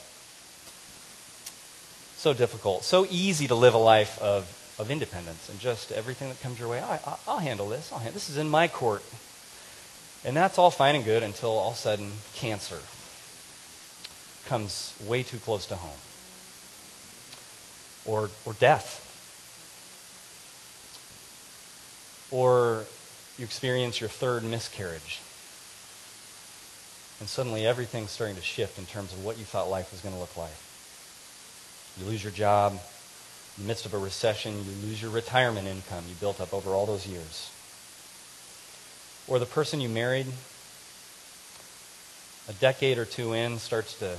So 2.21 2.35
difficult, 2.35 2.83
so 2.83 3.07
easy 3.09 3.47
to 3.47 3.55
live 3.55 3.73
a 3.73 3.79
life 3.79 4.21
of 4.21 4.45
of 4.77 4.91
independence 4.91 5.49
and 5.49 5.59
just 5.59 5.91
everything 5.91 6.29
that 6.29 6.39
comes 6.39 6.59
your 6.59 6.69
way. 6.69 6.79
I, 6.79 7.17
will 7.25 7.39
handle 7.39 7.67
this. 7.67 7.91
I'll 7.91 7.97
handle, 7.97 8.13
this 8.13 8.29
is 8.29 8.37
in 8.37 8.47
my 8.47 8.67
court, 8.67 9.03
and 10.23 10.37
that's 10.37 10.59
all 10.59 10.69
fine 10.69 10.93
and 10.93 11.03
good 11.03 11.23
until 11.23 11.49
all 11.49 11.71
of 11.71 11.73
a 11.73 11.79
sudden 11.79 12.11
cancer 12.35 12.77
comes 14.45 14.93
way 15.03 15.23
too 15.23 15.39
close 15.39 15.65
to 15.65 15.75
home 15.75 15.97
or, 18.05 18.29
or 18.45 18.53
death. 18.53 18.99
Or 22.29 22.85
you 23.39 23.45
experience 23.45 23.99
your 23.99 24.09
third 24.09 24.43
miscarriage. 24.43 25.21
And 27.19 27.27
suddenly 27.27 27.65
everything's 27.65 28.11
starting 28.11 28.35
to 28.35 28.43
shift 28.43 28.77
in 28.77 28.85
terms 28.85 29.11
of 29.11 29.25
what 29.25 29.39
you 29.39 29.43
thought 29.43 29.71
life 29.71 29.91
was 29.91 30.01
going 30.01 30.13
to 30.13 30.21
look 30.21 30.37
like. 30.37 30.51
You 31.99 32.05
lose 32.05 32.23
your 32.23 32.31
job. 32.31 32.73
In 33.57 33.63
the 33.63 33.67
midst 33.67 33.85
of 33.85 33.93
a 33.93 33.97
recession, 33.97 34.53
you 34.53 34.71
lose 34.87 35.01
your 35.01 35.11
retirement 35.11 35.67
income 35.67 36.05
you 36.07 36.15
built 36.15 36.39
up 36.39 36.53
over 36.53 36.71
all 36.71 36.85
those 36.85 37.05
years. 37.05 37.51
Or 39.27 39.39
the 39.39 39.45
person 39.45 39.81
you 39.81 39.89
married 39.89 40.27
a 42.49 42.53
decade 42.53 42.97
or 42.97 43.05
two 43.05 43.33
in 43.33 43.59
starts 43.59 43.97
to, 43.99 44.17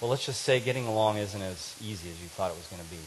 well, 0.00 0.10
let's 0.10 0.26
just 0.26 0.42
say 0.42 0.60
getting 0.60 0.86
along 0.86 1.18
isn't 1.18 1.40
as 1.40 1.76
easy 1.80 2.10
as 2.10 2.20
you 2.20 2.28
thought 2.28 2.50
it 2.50 2.56
was 2.56 2.66
going 2.66 2.82
to 2.82 2.88
be. 2.90 2.98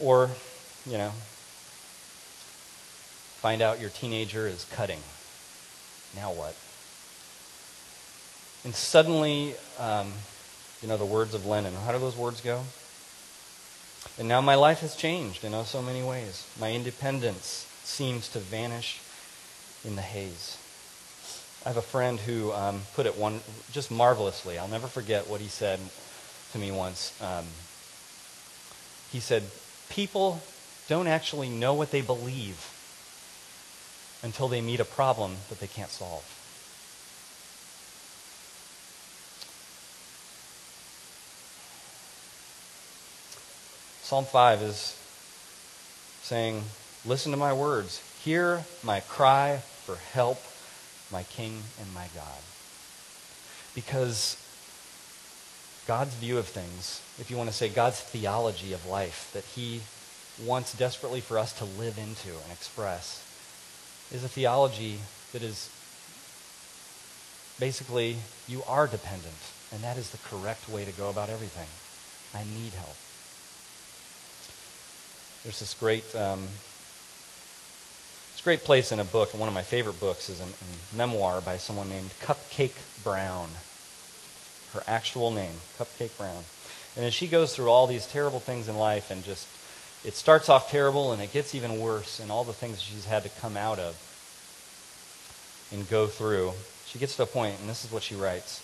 Or, 0.00 0.30
you 0.86 0.98
know, 0.98 1.10
find 3.40 3.60
out 3.60 3.80
your 3.80 3.90
teenager 3.90 4.46
is 4.46 4.66
cutting. 4.72 5.00
Now 6.16 6.32
what? 6.32 6.56
And 8.64 8.74
suddenly, 8.74 9.54
um, 9.78 10.12
you 10.80 10.88
know, 10.88 10.96
the 10.96 11.04
words 11.04 11.34
of 11.34 11.44
Lennon, 11.44 11.74
how 11.84 11.92
do 11.92 11.98
those 11.98 12.16
words 12.16 12.40
go? 12.40 12.62
And 14.18 14.28
now 14.28 14.40
my 14.40 14.54
life 14.54 14.80
has 14.80 14.96
changed 14.96 15.44
in 15.44 15.64
so 15.64 15.82
many 15.82 16.02
ways. 16.02 16.46
My 16.58 16.72
independence 16.72 17.66
seems 17.82 18.28
to 18.30 18.38
vanish 18.38 19.00
in 19.84 19.96
the 19.96 20.02
haze. 20.02 20.56
I 21.64 21.68
have 21.68 21.76
a 21.76 21.82
friend 21.82 22.20
who 22.20 22.52
um, 22.52 22.82
put 22.94 23.06
it 23.06 23.16
one 23.16 23.40
just 23.72 23.90
marvelously. 23.90 24.58
I'll 24.58 24.68
never 24.68 24.86
forget 24.86 25.28
what 25.28 25.40
he 25.40 25.48
said 25.48 25.80
to 26.52 26.58
me 26.58 26.70
once. 26.70 27.18
Um, 27.22 27.46
he 29.10 29.20
said, 29.20 29.44
"People 29.88 30.42
don't 30.88 31.06
actually 31.06 31.48
know 31.48 31.72
what 31.72 31.90
they 31.90 32.02
believe 32.02 32.70
until 34.22 34.48
they 34.48 34.60
meet 34.60 34.80
a 34.80 34.84
problem 34.84 35.36
that 35.48 35.58
they 35.58 35.66
can't 35.66 35.90
solve." 35.90 36.33
Psalm 44.04 44.26
5 44.26 44.60
is 44.60 44.98
saying, 46.20 46.62
Listen 47.06 47.32
to 47.32 47.38
my 47.38 47.54
words. 47.54 48.02
Hear 48.22 48.62
my 48.82 49.00
cry 49.00 49.62
for 49.86 49.96
help, 50.12 50.42
my 51.10 51.22
King 51.22 51.62
and 51.80 51.94
my 51.94 52.08
God. 52.14 52.42
Because 53.74 54.36
God's 55.86 56.14
view 56.16 56.36
of 56.36 56.44
things, 56.44 57.00
if 57.18 57.30
you 57.30 57.38
want 57.38 57.48
to 57.48 57.56
say 57.56 57.70
God's 57.70 57.98
theology 57.98 58.74
of 58.74 58.84
life 58.84 59.30
that 59.32 59.44
he 59.44 59.80
wants 60.44 60.74
desperately 60.74 61.22
for 61.22 61.38
us 61.38 61.54
to 61.54 61.64
live 61.64 61.96
into 61.96 62.28
and 62.28 62.52
express, 62.52 63.24
is 64.12 64.22
a 64.22 64.28
theology 64.28 64.98
that 65.32 65.40
is 65.40 65.70
basically 67.58 68.16
you 68.46 68.62
are 68.68 68.86
dependent, 68.86 69.32
and 69.72 69.82
that 69.82 69.96
is 69.96 70.10
the 70.10 70.18
correct 70.28 70.68
way 70.68 70.84
to 70.84 70.92
go 70.92 71.08
about 71.08 71.30
everything. 71.30 71.68
I 72.38 72.44
need 72.44 72.74
help. 72.74 72.96
There's 75.44 75.60
this 75.60 75.74
great 75.74 76.14
um, 76.16 76.48
great 78.44 78.62
place 78.62 78.92
in 78.92 79.00
a 79.00 79.04
book, 79.04 79.32
and 79.32 79.40
one 79.40 79.48
of 79.48 79.54
my 79.54 79.62
favorite 79.62 79.98
books 79.98 80.28
is 80.28 80.38
a 80.38 80.96
memoir 80.96 81.40
by 81.40 81.56
someone 81.56 81.88
named 81.88 82.10
Cupcake 82.20 82.76
Brown. 83.02 83.48
Her 84.74 84.82
actual 84.86 85.30
name, 85.30 85.54
Cupcake 85.78 86.16
Brown. 86.18 86.44
And 86.94 87.06
as 87.06 87.14
she 87.14 87.26
goes 87.26 87.56
through 87.56 87.70
all 87.70 87.86
these 87.86 88.06
terrible 88.06 88.40
things 88.40 88.68
in 88.68 88.76
life 88.76 89.10
and 89.10 89.24
just, 89.24 89.48
it 90.04 90.12
starts 90.12 90.50
off 90.50 90.70
terrible 90.70 91.12
and 91.12 91.22
it 91.22 91.32
gets 91.32 91.54
even 91.54 91.80
worse 91.80 92.20
and 92.20 92.30
all 92.30 92.44
the 92.44 92.52
things 92.52 92.82
she's 92.82 93.06
had 93.06 93.22
to 93.22 93.30
come 93.40 93.56
out 93.56 93.78
of 93.78 93.96
and 95.72 95.88
go 95.88 96.06
through, 96.06 96.52
she 96.86 96.98
gets 96.98 97.16
to 97.16 97.22
a 97.22 97.26
point, 97.26 97.56
and 97.60 97.68
this 97.68 97.82
is 97.82 97.90
what 97.90 98.02
she 98.02 98.14
writes. 98.14 98.62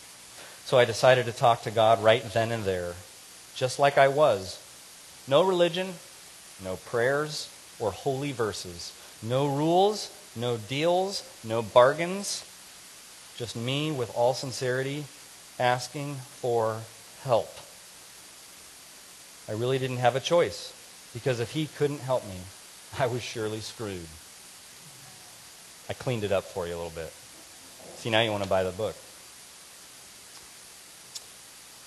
So 0.66 0.76
I 0.76 0.84
decided 0.84 1.25
to 1.25 1.32
talk 1.32 1.62
to 1.62 1.70
God 1.70 2.04
right 2.04 2.22
then 2.34 2.52
and 2.52 2.64
there, 2.64 2.92
just 3.54 3.78
like 3.78 3.96
I 3.96 4.08
was. 4.08 4.60
No 5.26 5.42
religion, 5.42 5.94
no 6.62 6.76
prayers 6.76 7.49
or 7.79 7.90
holy 7.90 8.33
verses. 8.33 8.93
No 9.23 9.47
rules, 9.47 10.11
no 10.37 10.57
deals, 10.57 11.23
no 11.45 11.62
bargains. 11.62 12.45
Just 13.37 13.57
me 13.57 13.90
with 13.90 14.14
all 14.17 14.35
sincerity 14.35 15.05
asking 15.59 16.14
for 16.14 16.81
help. 17.23 17.50
I 19.49 19.52
really 19.52 19.79
didn't 19.79 19.99
have 19.99 20.17
a 20.17 20.21
choice 20.21 20.73
because 21.12 21.40
if 21.40 21.52
he 21.52 21.67
couldn't 21.67 22.00
help 22.00 22.25
me, 22.26 22.37
I 22.99 23.07
was 23.07 23.23
surely 23.23 23.61
screwed. 23.61 24.07
I 25.88 25.93
cleaned 25.93 26.25
it 26.25 26.33
up 26.33 26.45
for 26.45 26.67
you 26.67 26.75
a 26.75 26.76
little 26.76 26.93
bit. 26.95 27.12
See, 27.97 28.11
now 28.11 28.21
you 28.21 28.31
want 28.31 28.45
to 28.45 28.49
buy 28.49 28.62
the 28.62 28.71
book. 28.71 28.97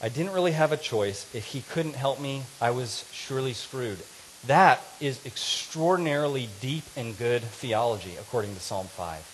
I 0.01 0.10
didn't 0.10 0.34
really 0.34 0.51
have 0.51 0.74
a 0.74 0.77
choice. 0.77 1.34
If 1.34 1.46
he 1.46 1.62
couldn't 1.62 1.96
help 1.96 2.20
me, 2.20 2.44
I 2.60 2.72
was 2.72 3.06
surely 3.13 3.53
screwed. 3.53 4.00
That 4.47 4.81
is 5.00 5.25
extraordinarily 5.25 6.50
deep 6.59 6.83
and 6.97 7.17
good 7.17 7.43
theology, 7.43 8.15
according 8.19 8.53
to 8.55 8.59
Psalm 8.59 8.88
5. 8.88 9.29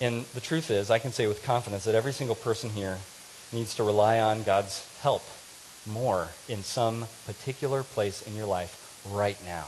And 0.00 0.24
the 0.34 0.40
truth 0.40 0.70
is, 0.70 0.90
I 0.90 0.98
can 0.98 1.12
say 1.12 1.26
with 1.26 1.44
confidence 1.44 1.84
that 1.84 1.94
every 1.94 2.12
single 2.12 2.34
person 2.34 2.70
here 2.70 2.98
needs 3.52 3.74
to 3.76 3.84
rely 3.84 4.18
on 4.18 4.42
God's 4.42 4.88
help 5.02 5.22
more 5.86 6.28
in 6.48 6.62
some 6.62 7.06
particular 7.26 7.82
place 7.82 8.22
in 8.22 8.34
your 8.34 8.46
life 8.46 9.02
right 9.08 9.36
now. 9.44 9.66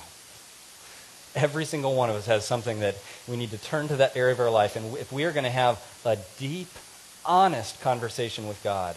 Every 1.34 1.64
single 1.64 1.94
one 1.94 2.10
of 2.10 2.16
us 2.16 2.26
has 2.26 2.44
something 2.46 2.80
that 2.80 2.96
we 3.28 3.36
need 3.36 3.50
to 3.50 3.58
turn 3.58 3.88
to 3.88 3.96
that 3.96 4.16
area 4.16 4.34
of 4.34 4.40
our 4.40 4.50
life. 4.50 4.76
And 4.76 4.96
if 4.96 5.12
we 5.12 5.24
are 5.24 5.32
going 5.32 5.44
to 5.44 5.50
have 5.50 5.80
a 6.04 6.18
deep, 6.38 6.68
honest 7.24 7.80
conversation 7.80 8.48
with 8.48 8.62
God, 8.62 8.96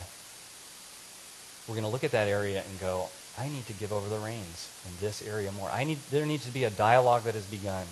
we're 1.68 1.76
going 1.76 1.86
to 1.86 1.92
look 1.92 2.04
at 2.04 2.12
that 2.12 2.28
area 2.28 2.64
and 2.68 2.80
go, 2.80 3.10
I 3.38 3.50
need 3.50 3.66
to 3.68 3.74
give 3.74 3.92
over 3.92 4.08
the 4.08 4.20
reins 4.20 4.70
in 4.86 4.94
this 5.06 5.22
area 5.26 5.52
more. 5.52 5.70
I 5.70 5.84
need, 5.84 6.00
there 6.10 6.26
needs 6.26 6.46
to 6.46 6.52
be 6.52 6.64
a 6.64 6.70
dialogue 6.70 7.24
that 7.24 7.36
has 7.36 7.46
begun 7.46 7.86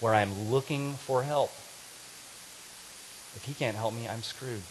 where 0.00 0.14
I'm 0.14 0.50
looking 0.50 0.94
for 0.94 1.22
help. 1.22 1.50
If 3.36 3.44
he 3.46 3.54
can't 3.54 3.76
help 3.76 3.94
me, 3.94 4.08
I'm 4.08 4.22
screwed. 4.22 4.62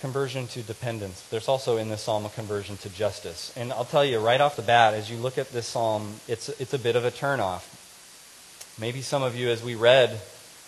Conversion 0.00 0.46
to 0.48 0.62
dependence. 0.62 1.22
There's 1.30 1.48
also 1.48 1.76
in 1.76 1.88
this 1.88 2.02
psalm 2.02 2.26
a 2.26 2.28
conversion 2.28 2.76
to 2.78 2.88
justice. 2.88 3.52
And 3.56 3.72
I'll 3.72 3.84
tell 3.84 4.04
you 4.04 4.18
right 4.18 4.40
off 4.40 4.56
the 4.56 4.62
bat, 4.62 4.94
as 4.94 5.10
you 5.10 5.16
look 5.16 5.38
at 5.38 5.52
this 5.52 5.66
psalm, 5.66 6.16
it's, 6.26 6.48
it's 6.60 6.74
a 6.74 6.78
bit 6.78 6.96
of 6.96 7.04
a 7.04 7.10
turnoff. 7.10 7.64
Maybe 8.78 9.02
some 9.02 9.22
of 9.22 9.36
you, 9.36 9.48
as 9.48 9.62
we 9.62 9.74
read, 9.74 10.20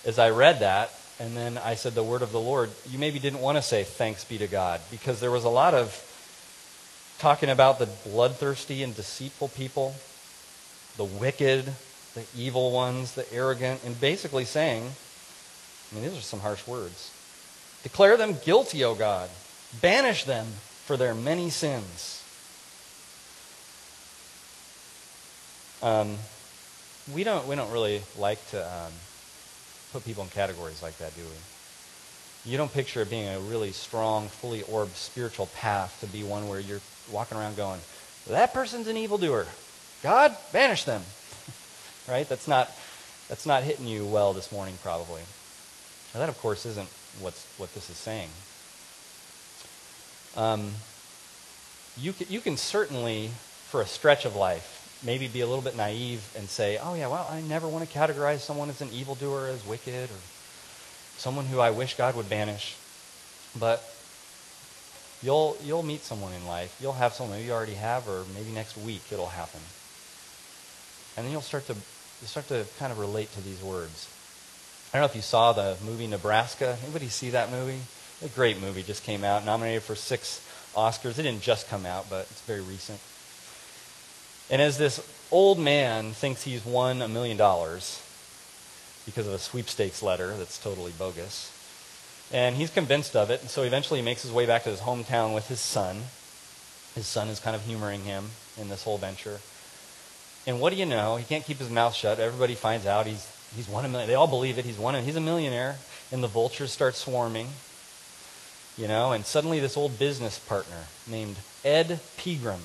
as 0.07 0.19
I 0.19 0.31
read 0.31 0.61
that, 0.61 0.91
and 1.21 1.37
then 1.37 1.59
I 1.59 1.75
said 1.75 1.95
the 1.95 2.03
word 2.03 2.23
of 2.23 2.33
the 2.33 2.41
Lord, 2.41 2.71
you 2.89 2.99
maybe 2.99 3.19
didn't 3.19 3.41
want 3.41 3.57
to 3.59 3.63
say 3.63 3.83
thanks 3.83 4.25
be 4.25 4.39
to 4.39 4.47
God 4.47 4.81
because 4.91 5.21
there 5.21 5.31
was 5.31 5.45
a 5.45 5.49
lot 5.49 5.75
of 5.75 6.05
talking 7.19 7.51
about 7.51 7.79
the 7.79 7.87
bloodthirsty 8.05 8.83
and 8.83 8.95
deceitful 8.95 9.49
people, 9.49 9.95
the 10.97 11.05
wicked, 11.05 11.73
the 12.15 12.25
evil 12.37 12.71
ones, 12.71 13.15
the 13.15 13.31
arrogant, 13.33 13.81
and 13.85 14.01
basically 14.01 14.45
saying, 14.45 14.85
I 15.91 15.95
mean, 15.95 16.05
these 16.05 16.17
are 16.17 16.23
some 16.23 16.41
harsh 16.41 16.67
words. 16.67 17.11
Declare 17.83 18.17
them 18.17 18.37
guilty, 18.45 18.85
O 18.85 18.95
God. 18.95 19.29
Banish 19.81 20.25
them 20.25 20.47
for 20.85 20.97
their 20.97 21.15
many 21.15 21.51
sins. 21.51 22.23
Um, 25.83 26.17
we 27.15 27.25
don't 27.25 27.47
we 27.47 27.55
don't 27.55 27.71
really 27.71 28.03
like 28.19 28.45
to 28.51 28.65
um, 28.65 28.93
put 29.93 30.05
people 30.05 30.23
in 30.23 30.31
categories 30.31 30.83
like 30.83 30.99
that, 30.99 31.15
do 31.17 31.23
we? 31.23 32.51
You 32.51 32.57
don't 32.57 32.73
picture 32.73 33.03
it 33.03 33.11
being 33.11 33.29
a 33.29 33.41
really 33.41 33.73
strong, 33.73 34.29
fully 34.29 34.63
orbed 34.63 34.95
spiritual 34.95 35.47
path 35.55 35.99
to 36.01 36.07
be 36.07 36.23
one 36.23 36.49
where 36.49 36.61
you're 36.61 36.81
walking 37.11 37.37
around 37.37 37.57
going, 37.57 37.81
that 38.29 38.53
person's 38.53 38.87
an 38.89 38.97
evildoer. 38.97 39.47
God, 40.03 40.37
banish 40.53 40.85
them. 40.85 41.03
right? 42.09 42.29
That's 42.29 42.47
not, 42.47 42.71
that's 43.29 43.47
not 43.47 43.63
hitting 43.63 43.87
you 43.87 44.05
well 44.05 44.33
this 44.33 44.53
morning, 44.53 44.79
probably. 44.83 45.23
Now, 46.15 46.21
that, 46.21 46.29
of 46.29 46.39
course, 46.39 46.65
isn't 46.67 46.89
what's, 47.21 47.47
what 47.59 47.75
this 47.75 47.91
is 47.91 47.97
saying. 47.97 48.29
Um, 50.37 50.73
you, 51.97 52.13
can, 52.13 52.27
you 52.31 52.41
can 52.41 52.57
certainly, 52.57 53.31
for 53.69 53.81
a 53.81 53.87
stretch 53.87 54.25
of 54.25 54.37
life, 54.37 54.78
maybe 55.05 55.29
be 55.29 55.41
a 55.41 55.47
little 55.47 55.63
bit 55.63 55.77
naive 55.77 56.29
and 56.37 56.49
say, 56.49 56.79
oh, 56.83 56.95
yeah, 56.95 57.09
well, 57.09 57.27
I 57.31 57.41
never 57.41 57.69
want 57.69 57.89
to 57.89 57.99
categorize 57.99 58.41
someone 58.41 58.69
as 58.69 58.81
an 58.81 58.91
evildoer, 58.93 59.49
as 59.49 59.65
wicked, 59.67 60.11
or 60.11 60.21
someone 61.17 61.47
who 61.47 61.61
I 61.61 61.71
wish 61.71 61.97
God 61.97 62.17
would 62.17 62.29
banish. 62.29 62.77
But 63.59 63.83
you'll, 65.23 65.57
you'll 65.65 65.83
meet 65.83 66.03
someone 66.03 66.33
in 66.33 66.47
life. 66.47 66.77
You'll 66.81 66.93
have 66.95 67.13
someone, 67.13 67.43
you 67.43 67.53
already 67.53 67.75
have, 67.75 68.09
or 68.09 68.25
maybe 68.35 68.51
next 68.51 68.77
week 68.77 69.03
it'll 69.11 69.27
happen. 69.27 69.61
And 71.17 71.25
then 71.25 71.33
you'll 71.33 71.43
start 71.43 71.67
to, 71.67 71.75
you'll 71.75 72.29
start 72.29 72.49
to 72.49 72.65
kind 72.79 72.93
of 72.93 72.99
relate 72.99 73.33
to 73.33 73.41
these 73.41 73.63
words. 73.63 74.09
I 74.93 74.99
don't 74.99 75.03
know 75.03 75.11
if 75.11 75.17
you 75.17 75.23
saw 75.23 75.53
the 75.53 75.77
movie 75.85 76.07
Nebraska. 76.07 76.77
Anybody 76.83 77.09
see 77.09 77.31
that 77.31 77.51
movie? 77.51 77.81
A 78.25 78.29
great 78.29 78.61
movie 78.61 78.83
just 78.83 79.05
came 79.05 79.23
out, 79.23 79.45
nominated 79.45 79.83
for 79.83 79.95
six 79.95 80.41
Oscars. 80.75 81.19
It 81.19 81.23
didn't 81.23 81.43
just 81.43 81.69
come 81.69 81.87
out, 81.87 82.07
but 82.09 82.23
it's 82.31 82.41
very 82.43 82.63
recent. 82.63 82.99
And 84.51 84.63
as 84.63 84.79
this 84.79 85.07
old 85.31 85.59
man 85.59 86.13
thinks 86.13 86.43
he's 86.43 86.65
won 86.65 87.03
a 87.03 87.09
million 87.09 87.37
dollars 87.37 88.03
because 89.05 89.27
of 89.27 89.33
a 89.33 89.39
sweepstakes 89.39 90.03
letter 90.03 90.37
that's 90.37 90.59
totally 90.59 90.93
bogus, 90.99 91.53
and 92.33 92.57
he's 92.57 92.71
convinced 92.71 93.17
of 93.17 93.31
it, 93.31 93.41
and 93.41 93.51
so 93.51 93.63
eventually 93.63 94.01
he 94.01 94.05
makes 94.05 94.23
his 94.23 94.33
way 94.33 94.47
back 94.47 94.65
to 94.65 94.71
his 94.71 94.81
hometown 94.81 95.35
with 95.35 95.49
his 95.49 95.61
son. 95.61 96.03
His 96.95 97.07
son 97.07 97.29
is 97.29 97.41
kind 97.41 97.57
of 97.57 97.63
humoring 97.63 98.03
him 98.03 98.31
in 98.61 98.69
this 98.69 98.85
whole 98.85 98.99
venture. 98.99 99.41
And 100.47 100.61
what 100.61 100.73
do 100.73 100.79
you 100.79 100.87
know? 100.87 101.17
He 101.17 101.25
can't 101.25 101.45
keep 101.45 101.59
his 101.59 101.71
mouth 101.71 101.95
shut. 101.95 102.19
Everybody 102.19 102.55
finds 102.55 102.87
out 102.87 103.07
he's, 103.07 103.31
he's 103.55 103.69
won 103.69 103.85
a 103.85 103.89
million. 103.89 104.09
They 104.09 104.15
all 104.15 104.27
believe 104.27 104.59
it. 104.59 104.65
He's 104.65 104.79
won. 104.79 105.03
He's 105.03 105.17
a 105.17 105.21
millionaire. 105.21 105.77
And 106.11 106.23
the 106.23 106.29
vultures 106.29 106.73
start 106.73 106.95
swarming. 106.95 107.49
You 108.77 108.89
know, 108.89 109.13
and 109.13 109.27
suddenly 109.27 109.61
this 109.61 109.77
old 109.77 109.99
business 109.99 110.39
partner 110.39 110.87
named 111.07 111.37
Ed 111.65 112.01
Pegram 112.17 112.61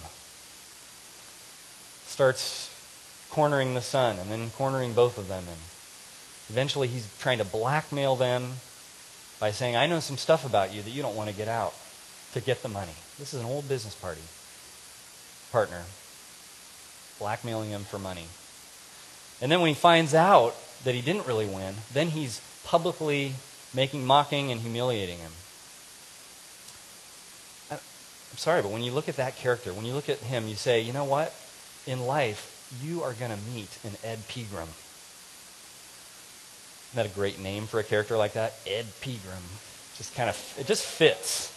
starts 2.13 2.69
cornering 3.31 3.73
the 3.73 3.81
son 3.81 4.19
and 4.19 4.29
then 4.29 4.51
cornering 4.51 4.93
both 4.93 5.17
of 5.17 5.27
them. 5.27 5.43
And 5.47 5.57
eventually 6.47 6.87
he's 6.87 7.09
trying 7.17 7.39
to 7.39 7.43
blackmail 7.43 8.15
them 8.15 8.51
by 9.39 9.49
saying, 9.49 9.75
I 9.75 9.87
know 9.87 9.99
some 9.99 10.17
stuff 10.17 10.45
about 10.45 10.71
you 10.71 10.83
that 10.83 10.91
you 10.91 11.01
don't 11.01 11.15
want 11.15 11.31
to 11.31 11.35
get 11.35 11.47
out 11.47 11.73
to 12.33 12.39
get 12.39 12.61
the 12.61 12.69
money. 12.69 12.93
This 13.17 13.33
is 13.33 13.41
an 13.41 13.47
old 13.47 13.67
business 13.67 13.95
party 13.95 14.21
partner 15.51 15.81
blackmailing 17.17 17.71
him 17.71 17.81
for 17.81 17.97
money. 17.97 18.25
And 19.41 19.51
then 19.51 19.59
when 19.59 19.69
he 19.69 19.73
finds 19.73 20.13
out 20.13 20.55
that 20.83 20.93
he 20.93 21.01
didn't 21.01 21.25
really 21.25 21.47
win, 21.47 21.73
then 21.93 22.09
he's 22.09 22.41
publicly 22.63 23.33
making 23.73 24.05
mocking 24.05 24.51
and 24.51 24.61
humiliating 24.61 25.17
him. 25.17 25.31
I'm 27.71 28.37
sorry, 28.37 28.61
but 28.61 28.69
when 28.69 28.83
you 28.83 28.91
look 28.91 29.09
at 29.09 29.15
that 29.15 29.35
character, 29.35 29.73
when 29.73 29.85
you 29.85 29.93
look 29.93 30.09
at 30.09 30.19
him, 30.19 30.47
you 30.47 30.55
say, 30.55 30.81
you 30.81 30.93
know 30.93 31.05
what? 31.05 31.33
In 31.85 32.05
life, 32.05 32.49
you 32.81 33.03
are 33.03 33.13
going 33.13 33.31
to 33.31 33.37
meet 33.53 33.69
an 33.83 33.91
Ed 34.03 34.19
Pegram. 34.27 34.69
Isn't 36.89 36.95
that 36.95 37.05
a 37.05 37.09
great 37.09 37.39
name 37.39 37.67
for 37.67 37.79
a 37.79 37.83
character 37.83 38.17
like 38.17 38.33
that? 38.33 38.53
Ed 38.65 38.85
Pegram. 39.01 39.41
Just 39.97 40.15
kind 40.15 40.29
of, 40.29 40.55
it 40.59 40.65
just 40.65 40.85
fits. 40.85 41.51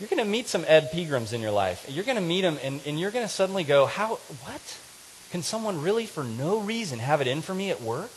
You're 0.00 0.08
going 0.08 0.24
to 0.24 0.30
meet 0.30 0.48
some 0.48 0.64
Ed 0.66 0.90
Pegrams 0.92 1.32
in 1.32 1.40
your 1.40 1.50
life. 1.50 1.86
You're 1.88 2.04
going 2.04 2.16
to 2.16 2.22
meet 2.22 2.42
them, 2.42 2.58
and, 2.62 2.80
and 2.86 2.98
you're 2.98 3.10
going 3.10 3.24
to 3.24 3.32
suddenly 3.32 3.64
go, 3.64 3.86
how, 3.86 4.16
what? 4.44 4.78
Can 5.30 5.42
someone 5.42 5.82
really, 5.82 6.06
for 6.06 6.24
no 6.24 6.60
reason, 6.60 6.98
have 6.98 7.20
it 7.20 7.26
in 7.26 7.42
for 7.42 7.54
me 7.54 7.70
at 7.70 7.82
work? 7.82 8.12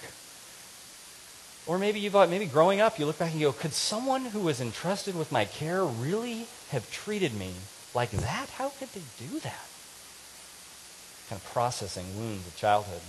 Or 1.67 1.77
maybe 1.77 1.99
you've 1.99 2.13
maybe 2.13 2.45
growing 2.45 2.81
up, 2.81 2.99
you 2.99 3.05
look 3.05 3.19
back 3.19 3.31
and 3.31 3.41
go, 3.41 3.51
could 3.51 3.73
someone 3.73 4.25
who 4.25 4.39
was 4.39 4.61
entrusted 4.61 5.15
with 5.15 5.31
my 5.31 5.45
care 5.45 5.83
really 5.83 6.47
have 6.69 6.89
treated 6.91 7.33
me 7.33 7.53
like 7.93 8.11
that? 8.11 8.49
How 8.51 8.69
could 8.69 8.89
they 8.93 9.01
do 9.19 9.39
that? 9.39 9.70
Kind 11.31 11.41
of 11.41 11.49
processing 11.53 12.03
wounds 12.17 12.45
of 12.45 12.57
childhood. 12.57 12.99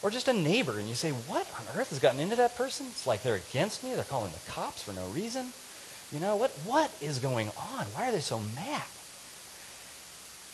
Or 0.00 0.10
just 0.10 0.28
a 0.28 0.32
neighbor, 0.32 0.78
and 0.78 0.88
you 0.88 0.94
say, 0.94 1.10
what 1.10 1.44
on 1.58 1.76
earth 1.76 1.90
has 1.90 1.98
gotten 1.98 2.20
into 2.20 2.36
that 2.36 2.54
person? 2.54 2.86
It's 2.86 3.04
like 3.04 3.24
they're 3.24 3.34
against 3.34 3.82
me. 3.82 3.96
They're 3.96 4.04
calling 4.04 4.30
the 4.30 4.52
cops 4.52 4.84
for 4.84 4.92
no 4.92 5.08
reason. 5.08 5.48
You 6.12 6.20
know, 6.20 6.36
what, 6.36 6.52
what 6.64 6.92
is 7.00 7.18
going 7.18 7.48
on? 7.48 7.86
Why 7.86 8.08
are 8.08 8.12
they 8.12 8.20
so 8.20 8.38
mad? 8.54 8.84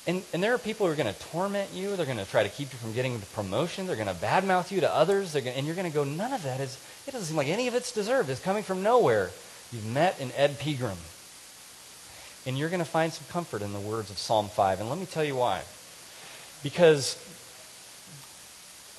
And, 0.07 0.23
and 0.33 0.43
there 0.43 0.55
are 0.55 0.59
people 0.59 0.87
who 0.87 0.93
are 0.95 0.97
going 0.97 1.13
to 1.13 1.21
torment 1.21 1.75
you. 1.75 1.95
They're 1.95 2.07
going 2.07 2.17
to 2.17 2.25
try 2.25 2.43
to 2.43 2.49
keep 2.49 2.73
you 2.73 2.79
from 2.79 2.95
getting 2.95 3.21
the 3.21 3.27
promotion. 3.27 3.87
They're 3.87 3.95
going 3.95 4.09
to 4.09 4.15
badmouth 4.15 4.71
you 4.71 4.81
to 4.81 4.91
others. 4.91 5.35
Gonna, 5.35 5.51
and 5.51 5.67
you're 5.67 5.77
going 5.77 5.91
to 5.91 5.95
go, 5.95 6.05
none 6.05 6.33
of 6.33 6.43
that 6.45 6.61
is, 6.61 6.79
it 7.07 7.11
doesn't 7.11 7.27
seem 7.27 7.37
like 7.37 7.49
any 7.49 7.69
of 7.69 7.75
it's 7.75 7.93
deserved. 7.93 8.31
It's 8.31 8.41
coming 8.41 8.63
from 8.63 8.83
nowhere. 8.83 9.31
You've 9.71 9.85
met 9.85 10.19
an 10.21 10.33
Ed 10.39 10.59
Pegram. 10.59 10.97
And 12.47 12.57
you're 12.57 12.71
going 12.71 12.81
to 12.81 12.87
find 12.87 13.13
some 13.13 13.27
comfort 13.29 13.61
in 13.61 13.75
the 13.75 13.81
words 13.81 14.11
of 14.11 14.17
Psalm 14.17 14.49
5. 14.49 14.81
And 14.81 14.89
let 14.89 14.99
me 14.99 15.05
tell 15.05 15.25
you 15.25 15.37
why. 15.37 15.65
Because, 16.65 17.17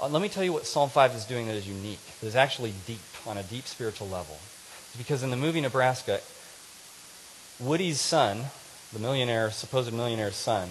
uh, 0.02 0.08
let 0.08 0.22
me 0.22 0.30
tell 0.30 0.44
you 0.44 0.54
what 0.54 0.66
Psalm 0.66 0.90
5 0.90 1.16
is 1.16 1.26
doing 1.26 1.48
that 1.48 1.56
is 1.56 1.68
unique, 1.68 2.00
that 2.22 2.28
is 2.28 2.36
actually 2.36 2.74
deep, 2.86 3.02
on 3.26 3.38
a 3.38 3.44
deep 3.44 3.66
spiritual 3.66 4.08
level. 4.08 4.38
Because 4.98 5.24
in 5.24 5.32
the 5.32 5.36
movie 5.36 5.60
Nebraska, 5.60 6.22
Woody's 7.60 8.00
son, 8.00 8.46
the 8.94 9.00
millionaire, 9.00 9.50
supposed 9.50 9.92
millionaire's 9.92 10.36
son, 10.36 10.70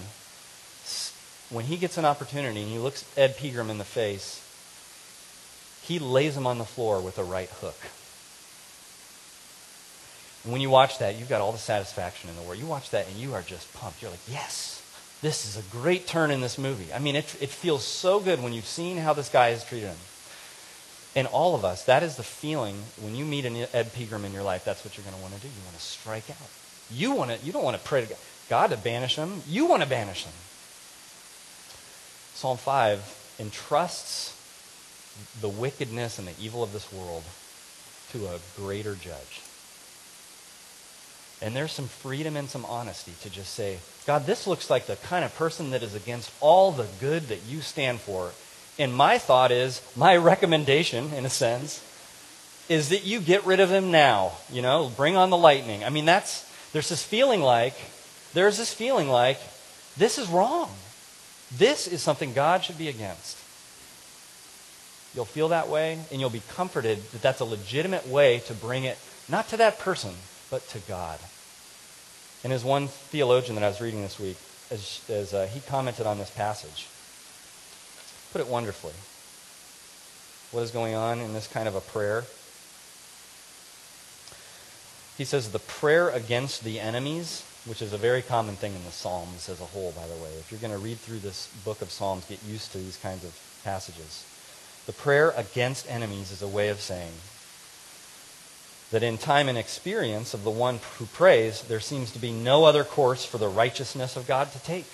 when 1.50 1.64
he 1.66 1.76
gets 1.76 1.98
an 1.98 2.04
opportunity 2.04 2.62
and 2.62 2.70
he 2.70 2.78
looks 2.78 3.04
Ed 3.16 3.37
Pegram 3.37 3.70
in 3.70 3.78
the 3.78 3.85
face, 3.85 4.40
he 5.83 5.98
lays 5.98 6.37
him 6.37 6.46
on 6.46 6.59
the 6.59 6.64
floor 6.64 7.00
with 7.00 7.18
a 7.18 7.24
right 7.24 7.50
hook. 7.61 7.76
And 10.44 10.52
when 10.52 10.61
you 10.61 10.70
watch 10.70 10.98
that, 10.98 11.18
you've 11.18 11.28
got 11.28 11.40
all 11.40 11.52
the 11.52 11.59
satisfaction 11.59 12.30
in 12.30 12.37
the 12.37 12.42
world. 12.42 12.59
You 12.59 12.66
watch 12.66 12.90
that 12.90 13.09
and 13.09 13.16
you 13.16 13.35
are 13.35 13.42
just 13.42 13.72
pumped. 13.74 14.00
You're 14.00 14.11
like, 14.11 14.20
yes, 14.28 14.83
this 15.24 15.46
is 15.46 15.56
a 15.56 15.62
great 15.70 16.06
turn 16.06 16.30
in 16.30 16.42
this 16.42 16.58
movie. 16.58 16.92
I 16.92 16.98
mean, 16.98 17.16
it, 17.16 17.24
it 17.40 17.48
feels 17.48 17.82
so 17.82 18.20
good 18.20 18.42
when 18.42 18.52
you've 18.52 18.66
seen 18.66 18.98
how 18.98 19.14
this 19.14 19.30
guy 19.30 19.50
has 19.50 19.64
treated 19.64 19.88
him. 19.88 19.96
And 21.16 21.26
all 21.28 21.54
of 21.54 21.64
us, 21.64 21.84
that 21.87 22.02
is 22.02 22.16
the 22.16 22.22
feeling 22.22 22.76
when 23.00 23.14
you 23.14 23.24
meet 23.24 23.46
an 23.46 23.56
Ed 23.72 23.94
Pegram 23.94 24.26
in 24.26 24.34
your 24.34 24.42
life, 24.42 24.66
that's 24.66 24.84
what 24.84 24.98
you're 24.98 25.04
going 25.04 25.16
to 25.16 25.22
want 25.22 25.34
to 25.34 25.40
do. 25.40 25.48
You 25.48 25.64
want 25.64 25.76
to 25.76 25.82
strike 25.82 26.28
out. 26.28 26.50
You 26.90 27.12
want 27.12 27.30
to, 27.30 27.46
you 27.46 27.52
don't 27.52 27.64
want 27.64 27.78
to 27.78 27.82
pray 27.82 28.04
to 28.04 28.14
God 28.50 28.68
to 28.68 28.76
banish 28.76 29.16
them. 29.16 29.40
You 29.48 29.64
want 29.64 29.82
to 29.82 29.88
banish 29.88 30.24
them. 30.24 30.34
Psalm 32.34 32.58
5 32.58 33.37
entrusts 33.38 34.37
the 35.40 35.48
wickedness 35.48 36.18
and 36.18 36.28
the 36.28 36.34
evil 36.38 36.62
of 36.62 36.74
this 36.74 36.92
world 36.92 37.22
to 38.10 38.26
a 38.26 38.40
greater 38.56 38.94
judge. 38.94 39.40
And 41.42 41.54
there's 41.54 41.72
some 41.72 41.88
freedom 41.88 42.36
and 42.36 42.48
some 42.48 42.64
honesty 42.64 43.12
to 43.22 43.30
just 43.30 43.54
say, 43.54 43.78
God, 44.06 44.26
this 44.26 44.46
looks 44.46 44.70
like 44.70 44.86
the 44.86 44.96
kind 44.96 45.24
of 45.24 45.34
person 45.36 45.70
that 45.70 45.82
is 45.82 45.94
against 45.94 46.30
all 46.40 46.72
the 46.72 46.86
good 47.00 47.28
that 47.28 47.44
you 47.48 47.60
stand 47.60 48.00
for. 48.00 48.32
And 48.78 48.94
my 48.94 49.18
thought 49.18 49.50
is, 49.50 49.82
my 49.96 50.16
recommendation, 50.32 51.12
in 51.12 51.24
a 51.24 51.30
sense, 51.30 51.82
is 52.68 52.90
that 52.90 53.04
you 53.04 53.20
get 53.20 53.44
rid 53.44 53.60
of 53.60 53.70
him 53.70 53.90
now. 53.90 54.32
You 54.50 54.62
know, 54.62 54.90
bring 54.96 55.16
on 55.16 55.30
the 55.30 55.36
lightning. 55.36 55.84
I 55.84 55.90
mean, 55.90 56.04
that's, 56.04 56.50
there's 56.72 56.88
this 56.88 57.02
feeling 57.02 57.40
like, 57.40 57.74
there's 58.32 58.58
this 58.58 58.72
feeling 58.72 59.08
like, 59.08 59.38
this 59.96 60.18
is 60.18 60.28
wrong. 60.28 60.70
This 61.56 61.86
is 61.86 62.02
something 62.02 62.32
God 62.32 62.64
should 62.64 62.78
be 62.78 62.88
against. 62.88 63.38
You'll 65.14 65.24
feel 65.24 65.48
that 65.48 65.68
way, 65.68 65.98
and 66.10 66.20
you'll 66.20 66.30
be 66.30 66.42
comforted 66.48 66.98
that 67.12 67.22
that's 67.22 67.40
a 67.40 67.44
legitimate 67.44 68.08
way 68.08 68.40
to 68.46 68.54
bring 68.54 68.84
it, 68.84 68.98
not 69.28 69.48
to 69.48 69.56
that 69.58 69.78
person, 69.78 70.14
but 70.54 70.68
to 70.68 70.78
God. 70.86 71.18
And 72.44 72.52
as 72.52 72.62
one 72.62 72.86
theologian 72.86 73.56
that 73.56 73.64
I 73.64 73.66
was 73.66 73.80
reading 73.80 74.02
this 74.02 74.20
week, 74.20 74.36
as, 74.70 75.00
as 75.08 75.34
uh, 75.34 75.48
he 75.52 75.58
commented 75.58 76.06
on 76.06 76.16
this 76.16 76.30
passage, 76.30 76.86
put 78.30 78.40
it 78.40 78.46
wonderfully. 78.46 78.92
What 80.52 80.62
is 80.62 80.70
going 80.70 80.94
on 80.94 81.18
in 81.18 81.32
this 81.32 81.48
kind 81.48 81.66
of 81.66 81.74
a 81.74 81.80
prayer? 81.80 82.22
He 85.18 85.24
says 85.24 85.50
the 85.50 85.58
prayer 85.58 86.10
against 86.10 86.62
the 86.62 86.78
enemies, 86.78 87.44
which 87.64 87.82
is 87.82 87.92
a 87.92 87.98
very 87.98 88.22
common 88.22 88.54
thing 88.54 88.76
in 88.76 88.84
the 88.84 88.92
Psalms 88.92 89.48
as 89.48 89.60
a 89.60 89.64
whole, 89.64 89.90
by 89.90 90.06
the 90.06 90.22
way. 90.22 90.30
If 90.38 90.52
you're 90.52 90.60
going 90.60 90.72
to 90.72 90.78
read 90.78 90.98
through 90.98 91.18
this 91.18 91.48
book 91.64 91.82
of 91.82 91.90
Psalms, 91.90 92.26
get 92.26 92.38
used 92.44 92.70
to 92.70 92.78
these 92.78 92.98
kinds 92.98 93.24
of 93.24 93.36
passages. 93.64 94.24
The 94.86 94.92
prayer 94.92 95.34
against 95.36 95.90
enemies 95.90 96.30
is 96.30 96.42
a 96.42 96.46
way 96.46 96.68
of 96.68 96.80
saying 96.80 97.10
that 98.90 99.02
in 99.02 99.18
time 99.18 99.48
and 99.48 99.58
experience 99.58 100.34
of 100.34 100.44
the 100.44 100.50
one 100.50 100.80
who 100.98 101.06
prays, 101.06 101.62
there 101.62 101.80
seems 101.80 102.12
to 102.12 102.18
be 102.18 102.32
no 102.32 102.64
other 102.64 102.84
course 102.84 103.24
for 103.24 103.38
the 103.38 103.48
righteousness 103.48 104.16
of 104.16 104.26
God 104.26 104.52
to 104.52 104.62
take. 104.62 104.86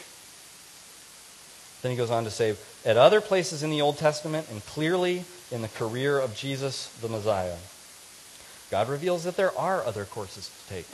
Then 1.82 1.90
he 1.90 1.96
goes 1.96 2.10
on 2.10 2.24
to 2.24 2.30
say, 2.30 2.56
at 2.84 2.96
other 2.96 3.20
places 3.20 3.62
in 3.62 3.70
the 3.70 3.82
Old 3.82 3.98
Testament 3.98 4.48
and 4.50 4.64
clearly 4.66 5.24
in 5.50 5.62
the 5.62 5.68
career 5.68 6.18
of 6.18 6.34
Jesus 6.34 6.88
the 7.00 7.08
Messiah, 7.08 7.56
God 8.70 8.88
reveals 8.88 9.24
that 9.24 9.36
there 9.36 9.56
are 9.58 9.84
other 9.84 10.04
courses 10.04 10.48
to 10.48 10.74
take. 10.74 10.86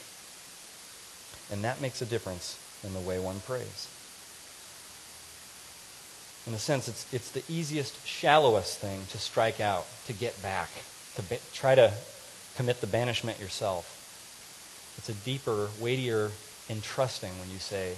And 1.52 1.62
that 1.64 1.80
makes 1.80 2.02
a 2.02 2.06
difference 2.06 2.59
in 2.82 2.92
the 2.94 3.00
way 3.00 3.18
one 3.18 3.40
prays. 3.40 3.88
In 6.46 6.54
a 6.54 6.59
sense, 6.59 6.88
it's, 6.88 7.12
it's 7.12 7.30
the 7.30 7.42
easiest, 7.48 8.06
shallowest 8.06 8.78
thing 8.78 9.02
to 9.11 9.18
strike 9.18 9.61
out, 9.61 9.87
to 10.06 10.12
get 10.12 10.40
back, 10.42 10.70
to 11.16 11.22
be, 11.22 11.38
try 11.52 11.74
to 11.74 11.92
commit 12.57 12.81
the 12.81 12.87
banishment 12.87 13.38
yourself. 13.38 13.92
It's 14.99 15.09
a 15.09 15.14
deeper, 15.25 15.69
weightier 15.81 16.31
entrusting 16.69 17.38
when 17.38 17.51
you 17.51 17.59
say, 17.59 17.95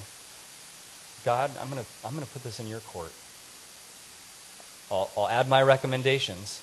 God, 1.24 1.50
I'm 1.60 1.70
going 1.70 1.82
to 1.82 1.88
I'm 2.04 2.18
to 2.18 2.26
put 2.26 2.42
this 2.42 2.60
in 2.60 2.66
your 2.66 2.80
court. 2.80 3.12
I'll, 4.90 5.10
I'll 5.16 5.28
add 5.28 5.48
my 5.48 5.62
recommendations, 5.62 6.62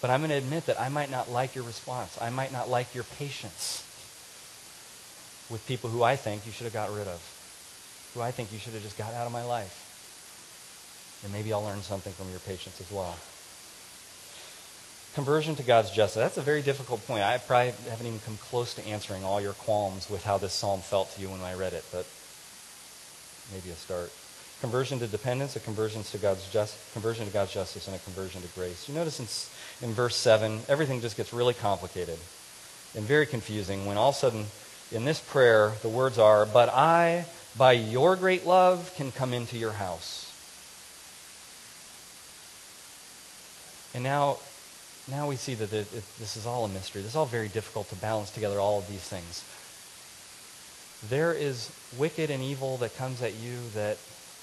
but 0.00 0.10
I'm 0.10 0.20
going 0.20 0.30
to 0.30 0.36
admit 0.36 0.66
that 0.66 0.80
I 0.80 0.88
might 0.88 1.10
not 1.10 1.30
like 1.30 1.54
your 1.54 1.64
response. 1.64 2.18
I 2.20 2.30
might 2.30 2.52
not 2.52 2.68
like 2.68 2.94
your 2.94 3.04
patience 3.04 3.86
with 5.50 5.64
people 5.66 5.90
who 5.90 6.02
I 6.02 6.16
think 6.16 6.46
you 6.46 6.52
should 6.52 6.64
have 6.64 6.72
got 6.72 6.90
rid 6.90 7.06
of, 7.06 7.20
who 8.14 8.20
I 8.20 8.30
think 8.30 8.52
you 8.52 8.58
should 8.58 8.72
have 8.72 8.82
just 8.82 8.98
got 8.98 9.14
out 9.14 9.26
of 9.26 9.32
my 9.32 9.44
life. 9.44 9.78
And 11.22 11.32
maybe 11.32 11.52
I'll 11.52 11.62
learn 11.62 11.82
something 11.82 12.12
from 12.14 12.30
your 12.30 12.40
patience 12.40 12.80
as 12.80 12.90
well. 12.90 13.16
Conversion 15.14 15.54
to 15.56 15.62
God's 15.62 15.90
justice. 15.90 16.22
That's 16.22 16.38
a 16.38 16.42
very 16.42 16.62
difficult 16.62 17.06
point. 17.06 17.22
I 17.22 17.36
probably 17.36 17.72
haven't 17.90 18.06
even 18.06 18.20
come 18.20 18.38
close 18.38 18.72
to 18.74 18.86
answering 18.86 19.24
all 19.24 19.42
your 19.42 19.52
qualms 19.52 20.08
with 20.08 20.24
how 20.24 20.38
this 20.38 20.54
psalm 20.54 20.80
felt 20.80 21.14
to 21.14 21.20
you 21.20 21.28
when 21.28 21.40
I 21.42 21.52
read 21.54 21.74
it, 21.74 21.84
but 21.92 22.06
maybe 23.52 23.70
a 23.70 23.74
start. 23.74 24.10
conversion 24.62 24.98
to 25.00 25.06
dependence, 25.06 25.56
a 25.56 25.60
conversion 25.60 26.02
to 26.04 26.18
God's 26.18 26.48
just, 26.50 26.76
conversion 26.94 27.26
to 27.26 27.32
God's 27.32 27.52
justice, 27.52 27.88
and 27.88 27.96
a 27.96 27.98
conversion 27.98 28.40
to 28.40 28.48
grace. 28.48 28.88
You 28.88 28.94
notice 28.94 29.20
in, 29.82 29.86
in 29.86 29.94
verse 29.94 30.16
7, 30.16 30.60
everything 30.68 31.00
just 31.00 31.16
gets 31.16 31.32
really 31.32 31.54
complicated 31.54 32.18
and 32.94 33.04
very 33.04 33.26
confusing 33.26 33.84
when 33.86 33.96
all 33.96 34.10
of 34.10 34.14
a 34.14 34.18
sudden 34.18 34.44
in 34.92 35.04
this 35.04 35.20
prayer 35.20 35.72
the 35.82 35.88
words 35.88 36.18
are, 36.18 36.46
But 36.46 36.68
I, 36.68 37.26
by 37.56 37.72
your 37.72 38.16
great 38.16 38.46
love, 38.46 38.92
can 38.96 39.12
come 39.12 39.34
into 39.34 39.58
your 39.58 39.72
house. 39.72 40.28
And 43.94 44.04
now, 44.04 44.38
now 45.10 45.28
we 45.28 45.36
see 45.36 45.54
that 45.54 45.70
this 45.70 46.36
is 46.36 46.46
all 46.46 46.64
a 46.64 46.68
mystery. 46.68 47.02
This 47.02 47.12
is 47.12 47.16
all 47.16 47.26
very 47.26 47.48
difficult 47.48 47.88
to 47.88 47.96
balance 47.96 48.30
together 48.30 48.60
all 48.60 48.78
of 48.78 48.88
these 48.88 49.02
things. 49.02 49.44
There 51.08 51.32
is 51.32 51.70
wicked 51.98 52.30
and 52.30 52.42
evil 52.42 52.76
that 52.78 52.96
comes 52.96 53.22
at 53.22 53.34
you 53.34 53.58
that 53.74 53.98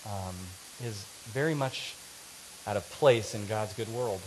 um, 0.06 0.36
is 0.84 1.06
very 1.32 1.54
much 1.54 1.96
out 2.68 2.76
of 2.76 2.90
place 2.92 3.34
in 3.34 3.48
God's 3.48 3.74
good 3.74 3.88
world. 3.88 4.22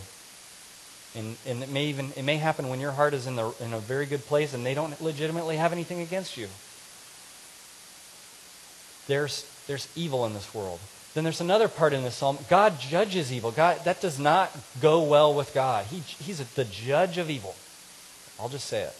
And, 1.15 1.37
and 1.45 1.61
it 1.61 1.69
may 1.69 1.85
even 1.85 2.11
it 2.17 2.23
may 2.23 2.37
happen 2.37 2.69
when 2.69 2.79
your 2.79 2.91
heart 2.91 3.13
is 3.13 3.27
in, 3.27 3.35
the, 3.35 3.53
in 3.59 3.71
a 3.71 3.79
very 3.79 4.07
good 4.07 4.25
place 4.25 4.55
and 4.55 4.65
they 4.65 4.73
don't 4.73 4.99
legitimately 4.99 5.57
have 5.57 5.71
anything 5.71 6.01
against 6.01 6.37
you. 6.37 6.47
There's, 9.07 9.45
there's 9.67 9.87
evil 9.95 10.25
in 10.25 10.33
this 10.33 10.53
world. 10.55 10.79
Then 11.13 11.23
there's 11.23 11.41
another 11.41 11.67
part 11.67 11.93
in 11.93 12.03
this 12.03 12.15
psalm. 12.15 12.39
God 12.49 12.79
judges 12.79 13.31
evil. 13.31 13.51
God, 13.51 13.83
that 13.85 14.01
does 14.01 14.19
not 14.19 14.55
go 14.81 15.03
well 15.03 15.33
with 15.33 15.53
God. 15.53 15.85
He, 15.85 15.99
he's 15.99 16.39
the 16.39 16.65
judge 16.65 17.17
of 17.17 17.29
evil. 17.29 17.55
I'll 18.39 18.49
just 18.49 18.65
say 18.65 18.81
it. 18.81 18.95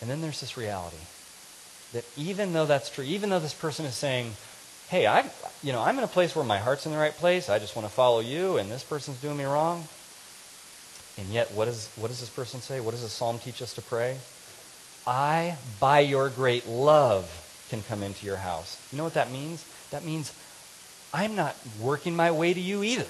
And 0.00 0.10
then 0.10 0.20
there's 0.20 0.40
this 0.40 0.56
reality 0.56 0.96
that 1.92 2.04
even 2.16 2.52
though 2.52 2.66
that's 2.66 2.90
true, 2.90 3.04
even 3.04 3.30
though 3.30 3.40
this 3.40 3.54
person 3.54 3.86
is 3.86 3.94
saying, 3.94 4.32
hey, 4.88 5.06
I, 5.06 5.28
you 5.62 5.72
know, 5.72 5.82
I'm 5.82 5.98
in 5.98 6.04
a 6.04 6.08
place 6.08 6.36
where 6.36 6.44
my 6.44 6.58
heart's 6.58 6.86
in 6.86 6.92
the 6.92 6.98
right 6.98 7.12
place. 7.12 7.48
I 7.48 7.58
just 7.58 7.74
want 7.74 7.88
to 7.88 7.92
follow 7.92 8.20
you, 8.20 8.58
and 8.58 8.70
this 8.70 8.84
person's 8.84 9.20
doing 9.20 9.36
me 9.36 9.44
wrong. 9.44 9.84
And 11.18 11.28
yet, 11.28 11.50
what, 11.52 11.66
is, 11.66 11.90
what 11.96 12.08
does 12.08 12.20
this 12.20 12.28
person 12.28 12.60
say? 12.60 12.78
What 12.80 12.90
does 12.92 13.02
the 13.02 13.08
psalm 13.08 13.38
teach 13.38 13.62
us 13.62 13.74
to 13.74 13.82
pray? 13.82 14.18
I, 15.06 15.56
by 15.80 16.00
your 16.00 16.28
great 16.28 16.68
love, 16.68 17.45
can 17.70 17.82
come 17.82 18.02
into 18.02 18.26
your 18.26 18.36
house. 18.36 18.80
You 18.92 18.98
know 18.98 19.04
what 19.04 19.14
that 19.14 19.30
means? 19.30 19.64
That 19.90 20.04
means 20.04 20.32
I'm 21.12 21.34
not 21.34 21.56
working 21.80 22.14
my 22.16 22.30
way 22.30 22.52
to 22.52 22.60
you 22.60 22.82
either. 22.82 23.06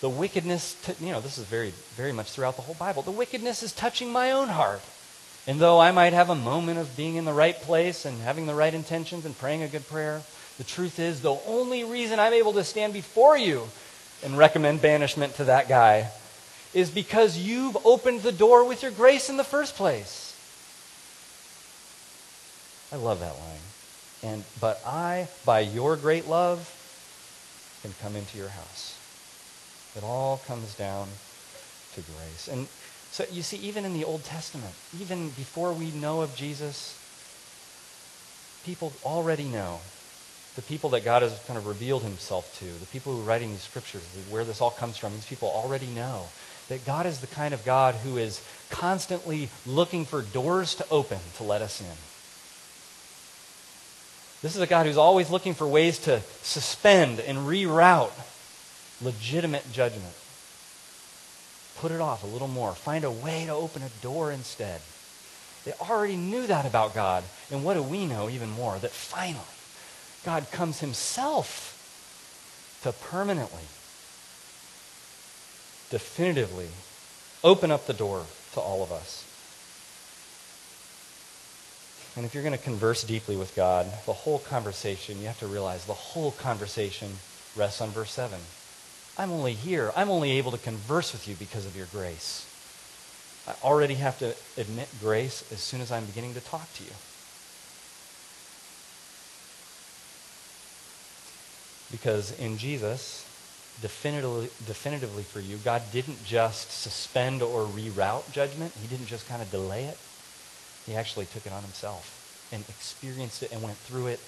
The 0.00 0.08
wickedness, 0.08 0.74
to, 0.84 0.94
you 1.04 1.12
know, 1.12 1.20
this 1.20 1.36
is 1.36 1.44
very, 1.44 1.72
very 1.94 2.12
much 2.12 2.30
throughout 2.32 2.56
the 2.56 2.62
whole 2.62 2.74
Bible. 2.74 3.02
The 3.02 3.10
wickedness 3.10 3.62
is 3.62 3.72
touching 3.72 4.10
my 4.10 4.30
own 4.30 4.48
heart. 4.48 4.80
And 5.46 5.58
though 5.58 5.80
I 5.80 5.90
might 5.90 6.12
have 6.12 6.30
a 6.30 6.34
moment 6.34 6.78
of 6.78 6.96
being 6.96 7.16
in 7.16 7.24
the 7.24 7.32
right 7.32 7.56
place 7.56 8.04
and 8.04 8.20
having 8.20 8.46
the 8.46 8.54
right 8.54 8.72
intentions 8.72 9.24
and 9.24 9.36
praying 9.38 9.62
a 9.62 9.68
good 9.68 9.86
prayer, 9.88 10.22
the 10.58 10.64
truth 10.64 10.98
is 10.98 11.20
the 11.20 11.38
only 11.46 11.84
reason 11.84 12.18
I'm 12.18 12.32
able 12.32 12.52
to 12.54 12.64
stand 12.64 12.92
before 12.92 13.36
you 13.36 13.68
and 14.22 14.36
recommend 14.36 14.82
banishment 14.82 15.34
to 15.36 15.44
that 15.44 15.68
guy 15.68 16.10
is 16.72 16.90
because 16.90 17.36
you've 17.36 17.76
opened 17.84 18.22
the 18.22 18.32
door 18.32 18.64
with 18.64 18.82
your 18.82 18.92
grace 18.92 19.28
in 19.28 19.36
the 19.36 19.44
first 19.44 19.74
place. 19.74 20.29
I 22.92 22.96
love 22.96 23.20
that 23.20 23.34
line. 23.38 24.32
And 24.34 24.44
but 24.60 24.80
I, 24.84 25.28
by 25.44 25.60
your 25.60 25.96
great 25.96 26.28
love, 26.28 26.76
can 27.82 27.94
come 28.02 28.16
into 28.16 28.36
your 28.36 28.48
house. 28.48 28.96
It 29.96 30.04
all 30.04 30.40
comes 30.46 30.74
down 30.74 31.08
to 31.94 32.00
grace. 32.02 32.48
And 32.48 32.68
so 33.10 33.24
you 33.32 33.42
see, 33.42 33.56
even 33.58 33.84
in 33.84 33.94
the 33.94 34.04
Old 34.04 34.24
Testament, 34.24 34.74
even 35.00 35.30
before 35.30 35.72
we 35.72 35.90
know 35.90 36.20
of 36.20 36.36
Jesus, 36.36 36.96
people 38.64 38.92
already 39.04 39.44
know. 39.44 39.80
The 40.56 40.62
people 40.62 40.90
that 40.90 41.04
God 41.04 41.22
has 41.22 41.38
kind 41.46 41.56
of 41.56 41.66
revealed 41.66 42.02
himself 42.02 42.58
to, 42.58 42.64
the 42.64 42.86
people 42.86 43.14
who 43.14 43.20
are 43.20 43.24
writing 43.24 43.50
these 43.50 43.62
scriptures, 43.62 44.02
where 44.28 44.44
this 44.44 44.60
all 44.60 44.70
comes 44.70 44.96
from, 44.96 45.12
these 45.12 45.26
people 45.26 45.48
already 45.48 45.86
know 45.86 46.26
that 46.68 46.84
God 46.84 47.06
is 47.06 47.20
the 47.20 47.26
kind 47.28 47.54
of 47.54 47.64
God 47.64 47.94
who 47.94 48.16
is 48.16 48.42
constantly 48.68 49.48
looking 49.64 50.04
for 50.04 50.22
doors 50.22 50.74
to 50.76 50.86
open 50.90 51.18
to 51.36 51.44
let 51.44 51.62
us 51.62 51.80
in. 51.80 51.86
This 54.42 54.56
is 54.56 54.62
a 54.62 54.66
God 54.66 54.86
who's 54.86 54.96
always 54.96 55.30
looking 55.30 55.54
for 55.54 55.66
ways 55.66 55.98
to 56.00 56.20
suspend 56.42 57.20
and 57.20 57.38
reroute 57.38 58.12
legitimate 59.02 59.70
judgment. 59.72 60.14
Put 61.78 61.92
it 61.92 62.00
off 62.00 62.24
a 62.24 62.26
little 62.26 62.48
more. 62.48 62.72
Find 62.74 63.04
a 63.04 63.10
way 63.10 63.44
to 63.46 63.52
open 63.52 63.82
a 63.82 64.02
door 64.02 64.32
instead. 64.32 64.80
They 65.64 65.72
already 65.80 66.16
knew 66.16 66.46
that 66.46 66.64
about 66.64 66.94
God. 66.94 67.24
And 67.50 67.64
what 67.64 67.74
do 67.74 67.82
we 67.82 68.06
know 68.06 68.30
even 68.30 68.50
more? 68.50 68.78
That 68.78 68.90
finally, 68.90 69.44
God 70.24 70.50
comes 70.50 70.80
himself 70.80 71.76
to 72.82 72.92
permanently, 72.92 73.64
definitively 75.90 76.68
open 77.44 77.70
up 77.70 77.86
the 77.86 77.92
door 77.92 78.24
to 78.54 78.60
all 78.60 78.82
of 78.82 78.90
us. 78.90 79.24
And 82.16 82.24
if 82.24 82.34
you're 82.34 82.42
going 82.42 82.56
to 82.56 82.62
converse 82.62 83.04
deeply 83.04 83.36
with 83.36 83.54
God, 83.54 83.86
the 84.04 84.12
whole 84.12 84.40
conversation, 84.40 85.20
you 85.20 85.26
have 85.26 85.38
to 85.40 85.46
realize 85.46 85.84
the 85.84 85.94
whole 85.94 86.32
conversation 86.32 87.08
rests 87.56 87.80
on 87.80 87.90
verse 87.90 88.10
7. 88.12 88.38
I'm 89.16 89.30
only 89.30 89.52
here. 89.52 89.92
I'm 89.94 90.10
only 90.10 90.32
able 90.32 90.50
to 90.50 90.58
converse 90.58 91.12
with 91.12 91.28
you 91.28 91.34
because 91.36 91.66
of 91.66 91.76
your 91.76 91.86
grace. 91.86 92.46
I 93.46 93.54
already 93.62 93.94
have 93.94 94.18
to 94.18 94.34
admit 94.56 94.88
grace 95.00 95.50
as 95.52 95.60
soon 95.60 95.80
as 95.80 95.92
I'm 95.92 96.04
beginning 96.04 96.34
to 96.34 96.40
talk 96.40 96.72
to 96.74 96.84
you. 96.84 96.90
Because 101.90 102.38
in 102.38 102.58
Jesus, 102.58 103.26
definitively, 103.82 104.50
definitively 104.66 105.22
for 105.22 105.40
you, 105.40 105.56
God 105.58 105.82
didn't 105.92 106.24
just 106.24 106.70
suspend 106.70 107.42
or 107.42 107.64
reroute 107.64 108.30
judgment. 108.32 108.72
He 108.80 108.88
didn't 108.88 109.06
just 109.06 109.28
kind 109.28 109.42
of 109.42 109.50
delay 109.50 109.84
it. 109.84 109.98
He 110.86 110.94
actually 110.94 111.26
took 111.26 111.46
it 111.46 111.52
on 111.52 111.62
himself 111.62 112.48
and 112.52 112.64
experienced 112.68 113.42
it 113.42 113.52
and 113.52 113.62
went 113.62 113.76
through 113.76 114.08
it 114.08 114.20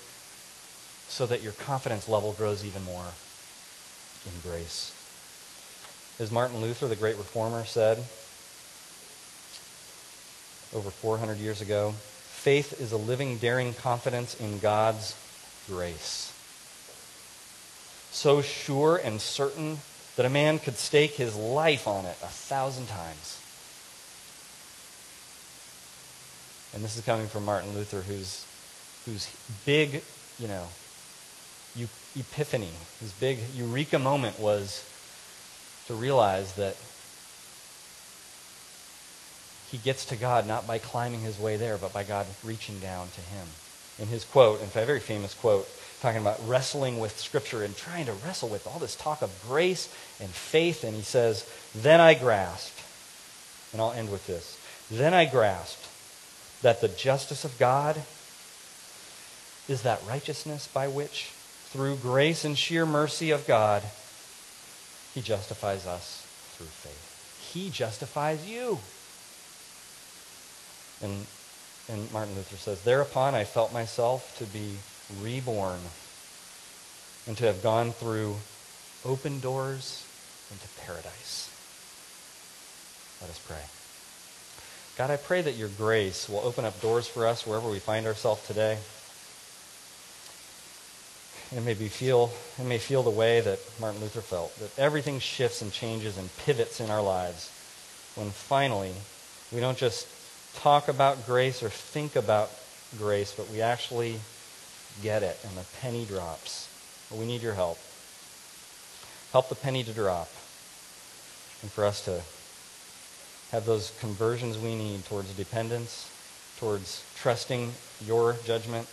so 1.09 1.27
that 1.27 1.43
your 1.43 1.53
confidence 1.53 2.09
level 2.09 2.33
grows 2.33 2.65
even 2.65 2.85
more 2.85 3.13
in 4.27 4.51
grace. 4.51 4.95
As 6.19 6.31
Martin 6.31 6.61
Luther, 6.61 6.89
the 6.89 6.97
great 6.97 7.17
reformer, 7.17 7.65
said 7.65 7.99
over 10.75 10.91
400 10.91 11.39
years 11.39 11.61
ago, 11.61 11.93
faith 11.93 12.81
is 12.81 12.93
a 12.93 12.97
living, 12.97 13.39
daring 13.39 13.75
confidence 13.75 14.35
in 14.39 14.59
God's 14.59 15.17
grace. 15.69 16.33
So 18.11 18.43
sure 18.43 18.97
and 18.97 19.21
certain 19.21 19.79
that 20.17 20.27
a 20.27 20.31
man 20.31 20.59
could 20.59 20.77
stake 20.77 21.13
his 21.13 21.35
life 21.35 21.89
on 21.89 22.05
it 22.05 22.17
a 22.23 22.29
thousand 22.29 22.87
times. 22.87 23.42
And 26.75 26.83
this 26.83 26.97
is 26.97 27.05
coming 27.05 27.27
from 27.27 27.45
Martin 27.45 27.75
Luther, 27.75 28.01
whose, 28.01 28.47
whose 29.05 29.29
big, 29.67 30.03
you 30.39 30.49
know, 30.49 30.67
epiphany, 32.19 32.71
his 33.01 33.13
big 33.13 33.39
eureka 33.55 33.99
moment 33.99 34.39
was 34.39 34.85
to 35.87 35.95
realize 35.95 36.55
that 36.55 36.77
he 39.71 39.79
gets 39.79 40.05
to 40.07 40.17
God 40.17 40.47
not 40.47 40.67
by 40.67 40.79
climbing 40.79 41.21
his 41.21 41.39
way 41.39 41.57
there, 41.57 41.79
but 41.79 41.93
by 41.93 42.05
God 42.05 42.27
reaching 42.45 42.79
down 42.81 43.09
to 43.09 43.21
him. 43.21 43.47
In 43.99 44.09
his 44.09 44.25
quote, 44.25 44.61
in 44.61 44.67
fact, 44.67 44.85
a 44.85 44.87
very 44.87 45.01
famous 45.01 45.35
quote, 45.35 45.67
talking 46.01 46.21
about 46.21 46.41
wrestling 46.47 46.99
with 46.99 47.19
Scripture 47.19 47.63
and 47.63 47.77
trying 47.77 48.07
to 48.07 48.13
wrestle 48.13 48.49
with 48.49 48.67
all 48.67 48.79
this 48.79 48.97
talk 48.97 49.23
of 49.23 49.31
grace 49.47 49.89
and 50.21 50.29
faith, 50.29 50.85
and 50.85 50.95
he 50.95 51.03
says, 51.03 51.49
Then 51.75 52.01
I 52.01 52.15
grasped, 52.15 52.79
and 53.73 53.81
I'll 53.81 53.93
end 53.93 54.11
with 54.11 54.27
this, 54.27 54.59
then 54.91 55.15
I 55.15 55.25
grasped 55.25 55.82
that 56.63 56.81
the 56.81 56.89
justice 56.89 57.45
of 57.45 57.59
God 57.59 58.01
is 59.69 59.83
that 59.83 60.01
righteousness 60.09 60.69
by 60.69 60.89
which, 60.89 61.31
through 61.67 61.97
grace 61.97 62.45
and 62.45 62.57
sheer 62.57 62.87
mercy 62.87 63.31
of 63.31 63.47
God, 63.47 63.83
he 65.15 65.21
justifies 65.21 65.87
us 65.87 66.27
through 66.57 66.67
faith. 66.67 67.51
He 67.53 67.71
justifies 67.71 68.49
you. 68.49 68.79
And, 71.03 71.27
and 71.89 72.13
Martin 72.13 72.35
Luther 72.35 72.57
says, 72.57 72.83
Thereupon 72.83 73.35
I 73.35 73.45
felt 73.45 73.73
myself 73.73 74.37
to 74.39 74.45
be 74.45 74.77
reborn 75.21 75.81
and 77.27 77.37
to 77.37 77.45
have 77.45 77.63
gone 77.63 77.93
through 77.93 78.37
open 79.05 79.41
doors 79.41 80.07
into 80.51 80.67
paradise. 80.85 81.51
Let 83.21 83.31
us 83.31 83.41
pray. 83.47 83.82
God, 84.99 85.11
I 85.11 85.17
pray 85.17 85.41
that 85.41 85.57
your 85.57 85.69
grace 85.69 86.29
will 86.29 86.41
open 86.41 86.67
up 86.67 86.79
doors 86.83 87.09
for 87.09 87.27
us 87.27 87.47
wherever 87.47 87.69
we 87.69 87.79
find 87.79 88.07
ourselves 88.07 88.47
today. 88.47 88.77
It 91.55 91.63
may 91.63 91.75
be 91.75 91.89
feel 91.89 92.31
it 92.59 92.65
may 92.65 92.79
feel 92.79 93.03
the 93.03 93.11
way 93.11 93.41
that 93.41 93.59
Martin 93.81 94.01
Luther 94.01 94.21
felt, 94.21 94.55
that 94.59 94.79
everything 94.79 95.19
shifts 95.19 95.63
and 95.63 95.73
changes 95.73 96.19
and 96.19 96.35
pivots 96.39 96.81
in 96.81 96.91
our 96.91 97.03
lives 97.03 97.51
when 98.17 98.31
finally 98.31 98.93
we 99.51 99.61
don't 99.61 99.79
just 99.79 100.07
talk 100.57 100.89
about 100.89 101.27
grace 101.27 101.63
or 101.63 101.71
think 101.71 102.17
about 102.17 102.51
grace, 102.99 103.35
but 103.35 103.51
we 103.51 103.63
actually 103.63 104.21
get 105.03 105.23
it 105.23 105.39
and 105.47 105.57
the 105.57 105.65
penny 105.81 106.05
drops. 106.05 106.69
We 107.11 107.25
need 107.25 107.43
your 107.43 107.55
help. 107.55 107.79
Help 109.33 109.49
the 109.49 109.55
penny 109.55 109.85
to 109.85 109.93
drop 109.93 110.29
and 111.63 111.71
for 111.71 111.85
us 111.85 112.05
to 112.05 112.21
have 113.53 113.67
those 113.67 113.93
conversions 114.01 114.59
we 114.59 114.75
need 114.75 115.05
towards 115.05 115.33
dependence, 115.35 116.11
towards 116.59 117.05
trusting 117.17 117.71
your 118.05 118.35
judgment, 118.45 118.89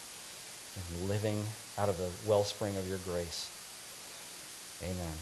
and 0.76 1.10
living 1.10 1.44
out 1.78 1.90
of 1.90 1.98
the 1.98 2.10
wellspring 2.30 2.76
of 2.76 2.88
your 2.88 3.00
grace. 3.00 3.50
Amen. 4.84 5.14